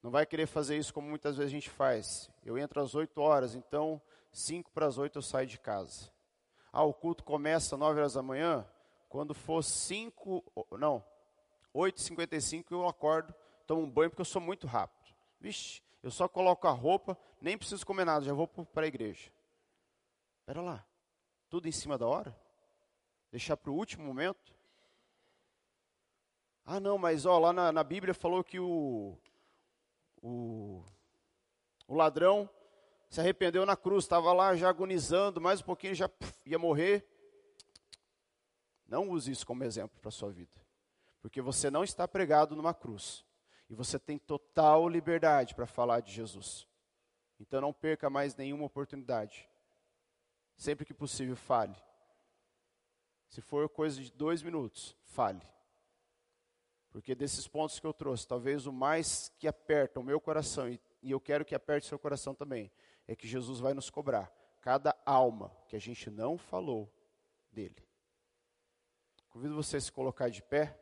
Não 0.00 0.12
vai 0.12 0.24
querer 0.24 0.46
fazer 0.46 0.78
isso 0.78 0.94
como 0.94 1.08
muitas 1.08 1.36
vezes 1.36 1.50
a 1.50 1.56
gente 1.56 1.68
faz. 1.68 2.30
Eu 2.44 2.56
entro 2.56 2.80
às 2.80 2.94
8 2.94 3.20
horas, 3.20 3.56
então 3.56 4.00
5 4.30 4.70
para 4.70 4.86
as 4.86 4.96
8 4.96 5.18
eu 5.18 5.22
saio 5.22 5.48
de 5.48 5.58
casa. 5.58 6.08
Ah, 6.72 6.84
o 6.84 6.94
culto 6.94 7.24
começa 7.24 7.74
às 7.74 7.80
9 7.80 7.98
horas 7.98 8.14
da 8.14 8.22
manhã. 8.22 8.64
Quando 9.08 9.34
for 9.34 9.60
5, 9.60 10.44
não, 10.78 11.04
8h55 11.74 12.66
eu 12.70 12.86
acordo, 12.86 13.34
tomo 13.66 13.82
um 13.82 13.90
banho 13.90 14.10
porque 14.10 14.20
eu 14.20 14.24
sou 14.24 14.40
muito 14.40 14.68
rápido. 14.68 15.12
Vixe, 15.40 15.82
eu 16.00 16.12
só 16.12 16.28
coloco 16.28 16.68
a 16.68 16.70
roupa, 16.70 17.18
nem 17.40 17.58
preciso 17.58 17.84
comer 17.84 18.04
nada, 18.04 18.24
já 18.24 18.32
vou 18.32 18.46
para 18.46 18.84
a 18.84 18.86
igreja. 18.86 19.32
Espera 20.42 20.62
lá, 20.62 20.86
tudo 21.50 21.66
em 21.66 21.72
cima 21.72 21.98
da 21.98 22.06
hora? 22.06 22.38
Deixar 23.32 23.56
para 23.56 23.72
o 23.72 23.74
último 23.74 24.04
momento? 24.04 24.56
Ah, 26.70 26.78
não, 26.78 26.98
mas 26.98 27.24
ó, 27.24 27.38
lá 27.38 27.50
na, 27.50 27.72
na 27.72 27.82
Bíblia 27.82 28.12
falou 28.12 28.44
que 28.44 28.60
o, 28.60 29.16
o, 30.20 30.84
o 31.86 31.94
ladrão 31.94 32.46
se 33.08 33.18
arrependeu 33.18 33.64
na 33.64 33.74
cruz, 33.74 34.04
estava 34.04 34.34
lá 34.34 34.54
já 34.54 34.68
agonizando, 34.68 35.40
mais 35.40 35.62
um 35.62 35.64
pouquinho 35.64 35.94
já 35.94 36.10
puf, 36.10 36.30
ia 36.44 36.58
morrer. 36.58 37.08
Não 38.86 39.08
use 39.08 39.30
isso 39.30 39.46
como 39.46 39.64
exemplo 39.64 39.98
para 39.98 40.10
a 40.10 40.12
sua 40.12 40.30
vida, 40.30 40.60
porque 41.22 41.40
você 41.40 41.70
não 41.70 41.82
está 41.82 42.06
pregado 42.06 42.54
numa 42.54 42.74
cruz 42.74 43.24
e 43.70 43.74
você 43.74 43.98
tem 43.98 44.18
total 44.18 44.90
liberdade 44.90 45.54
para 45.54 45.66
falar 45.66 46.00
de 46.00 46.12
Jesus. 46.12 46.68
Então 47.40 47.62
não 47.62 47.72
perca 47.72 48.10
mais 48.10 48.36
nenhuma 48.36 48.66
oportunidade. 48.66 49.48
Sempre 50.54 50.84
que 50.84 50.92
possível, 50.92 51.34
fale. 51.34 51.76
Se 53.26 53.40
for 53.40 53.70
coisa 53.70 54.02
de 54.02 54.12
dois 54.12 54.42
minutos, 54.42 54.94
fale. 55.06 55.40
Porque 56.90 57.14
desses 57.14 57.46
pontos 57.46 57.78
que 57.78 57.86
eu 57.86 57.92
trouxe, 57.92 58.26
talvez 58.26 58.66
o 58.66 58.72
mais 58.72 59.32
que 59.38 59.46
aperta 59.46 60.00
o 60.00 60.02
meu 60.02 60.20
coração, 60.20 60.68
e, 60.68 60.80
eu 61.02 61.20
quero 61.20 61.44
que 61.44 61.54
aperte 61.54 61.86
seu 61.86 61.98
coração 61.98 62.34
também, 62.34 62.70
é 63.06 63.14
que 63.14 63.28
Jesus 63.28 63.60
vai 63.60 63.74
nos 63.74 63.90
cobrar 63.90 64.32
cada 64.60 64.96
alma 65.06 65.50
que 65.68 65.76
a 65.76 65.78
gente 65.78 66.10
não 66.10 66.36
falou 66.36 66.92
dele. 67.52 67.82
Convido 69.28 69.54
você 69.54 69.76
a 69.76 69.80
se 69.80 69.92
colocar 69.92 70.28
de 70.28 70.42
pé. 70.42 70.78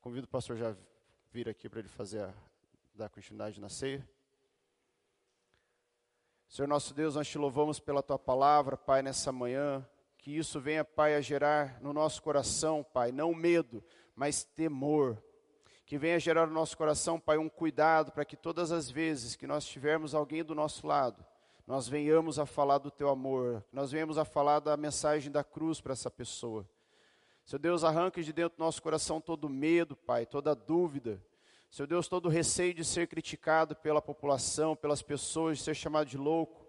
Convido 0.00 0.24
o 0.24 0.28
pastor 0.28 0.56
já 0.56 0.76
vir 1.30 1.48
aqui 1.48 1.68
para 1.68 1.80
ele 1.80 1.88
fazer 1.88 2.22
a, 2.22 2.34
dar 2.94 3.08
continuidade 3.08 3.60
na 3.60 3.68
ceia. 3.68 4.08
Senhor 6.48 6.68
nosso 6.68 6.94
Deus, 6.94 7.16
nós 7.16 7.28
te 7.28 7.36
louvamos 7.36 7.80
pela 7.80 8.02
tua 8.02 8.18
palavra, 8.18 8.76
Pai, 8.76 9.02
nessa 9.02 9.32
manhã. 9.32 9.86
Que 10.18 10.36
isso 10.36 10.60
venha, 10.60 10.84
Pai, 10.84 11.14
a 11.14 11.20
gerar 11.20 11.80
no 11.82 11.92
nosso 11.92 12.22
coração, 12.22 12.82
Pai, 12.82 13.12
não 13.12 13.34
medo, 13.34 13.84
mas 14.14 14.44
temor. 14.44 15.22
Que 15.86 15.98
venha 15.98 16.18
gerar 16.18 16.46
no 16.46 16.54
nosso 16.54 16.76
coração, 16.76 17.20
Pai, 17.20 17.36
um 17.36 17.48
cuidado 17.48 18.10
para 18.10 18.24
que 18.24 18.36
todas 18.36 18.72
as 18.72 18.90
vezes 18.90 19.36
que 19.36 19.46
nós 19.46 19.66
tivermos 19.66 20.14
alguém 20.14 20.42
do 20.42 20.54
nosso 20.54 20.86
lado, 20.86 21.24
nós 21.66 21.86
venhamos 21.88 22.38
a 22.38 22.46
falar 22.46 22.78
do 22.78 22.90
teu 22.90 23.08
amor, 23.08 23.64
nós 23.72 23.90
venhamos 23.90 24.16
a 24.16 24.24
falar 24.24 24.60
da 24.60 24.76
mensagem 24.76 25.30
da 25.30 25.44
cruz 25.44 25.80
para 25.80 25.92
essa 25.92 26.10
pessoa. 26.10 26.68
Seu 27.44 27.58
Deus, 27.58 27.84
arranque 27.84 28.22
de 28.22 28.32
dentro 28.32 28.56
do 28.56 28.64
nosso 28.64 28.82
coração 28.82 29.20
todo 29.20 29.48
medo, 29.48 29.94
Pai, 29.94 30.24
toda 30.24 30.54
dúvida. 30.54 31.22
Seu 31.70 31.86
Deus, 31.86 32.08
todo 32.08 32.28
receio 32.28 32.72
de 32.72 32.84
ser 32.84 33.06
criticado 33.06 33.76
pela 33.76 34.00
população, 34.00 34.74
pelas 34.74 35.02
pessoas, 35.02 35.58
de 35.58 35.64
ser 35.64 35.74
chamado 35.74 36.06
de 36.06 36.16
louco 36.16 36.63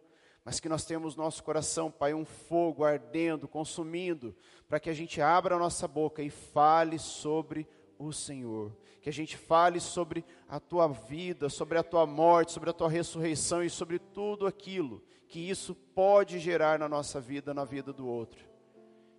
mas 0.46 0.60
que 0.60 0.70
nós 0.70 0.86
temos 0.86 1.16
no 1.16 1.24
nosso 1.24 1.44
coração, 1.44 1.90
Pai, 1.90 2.14
um 2.14 2.24
fogo 2.24 2.84
ardendo, 2.84 3.48
consumindo, 3.48 4.36
para 4.68 4.80
que 4.80 4.92
a 4.92 4.94
gente 4.94 5.20
abra 5.20 5.56
a 5.56 5.60
nossa 5.60 5.88
boca 5.88 6.22
e 6.22 6.30
fale 6.30 7.00
sobre 7.00 7.68
o 7.98 8.14
Senhor. 8.14 8.72
Que 9.02 9.10
a 9.10 9.12
gente 9.14 9.36
fale 9.36 9.80
sobre 9.80 10.24
a 10.48 10.60
tua 10.60 10.88
vida, 10.88 11.50
sobre 11.50 11.80
a 11.80 11.84
tua 11.84 12.06
morte, 12.06 12.52
sobre 12.52 12.70
a 12.70 12.74
tua 12.74 12.88
ressurreição 12.88 13.64
e 13.64 13.72
sobre 13.72 13.98
tudo 13.98 14.46
aquilo 14.46 15.02
que 15.28 15.40
isso 15.50 15.74
pode 15.74 16.38
gerar 16.38 16.78
na 16.78 16.88
nossa 16.88 17.20
vida, 17.20 17.52
na 17.52 17.66
vida 17.66 17.92
do 17.92 18.08
outro. 18.08 18.46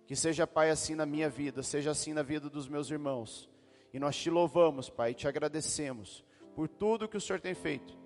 Que 0.05 0.15
seja, 0.15 0.47
Pai, 0.47 0.69
assim 0.69 0.95
na 0.95 1.05
minha 1.05 1.29
vida, 1.29 1.61
seja 1.61 1.91
assim 1.91 2.13
na 2.13 2.23
vida 2.23 2.49
dos 2.49 2.69
meus 2.69 2.89
irmãos. 2.89 3.49
E 3.93 3.99
nós 3.99 4.15
te 4.15 4.29
louvamos, 4.29 4.89
Pai, 4.89 5.11
e 5.11 5.13
te 5.13 5.27
agradecemos 5.27 6.23
por 6.55 6.69
tudo 6.69 7.09
que 7.09 7.17
o 7.17 7.21
Senhor 7.21 7.41
tem 7.41 7.53
feito 7.53 7.97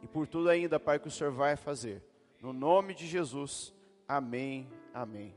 e 0.00 0.06
por 0.06 0.28
tudo 0.28 0.48
ainda, 0.48 0.78
Pai, 0.78 1.00
que 1.00 1.08
o 1.08 1.10
Senhor 1.10 1.32
vai 1.32 1.56
fazer. 1.56 2.11
No 2.42 2.52
nome 2.52 2.92
de 2.92 3.06
Jesus, 3.06 3.72
amém, 4.08 4.68
amém. 4.92 5.32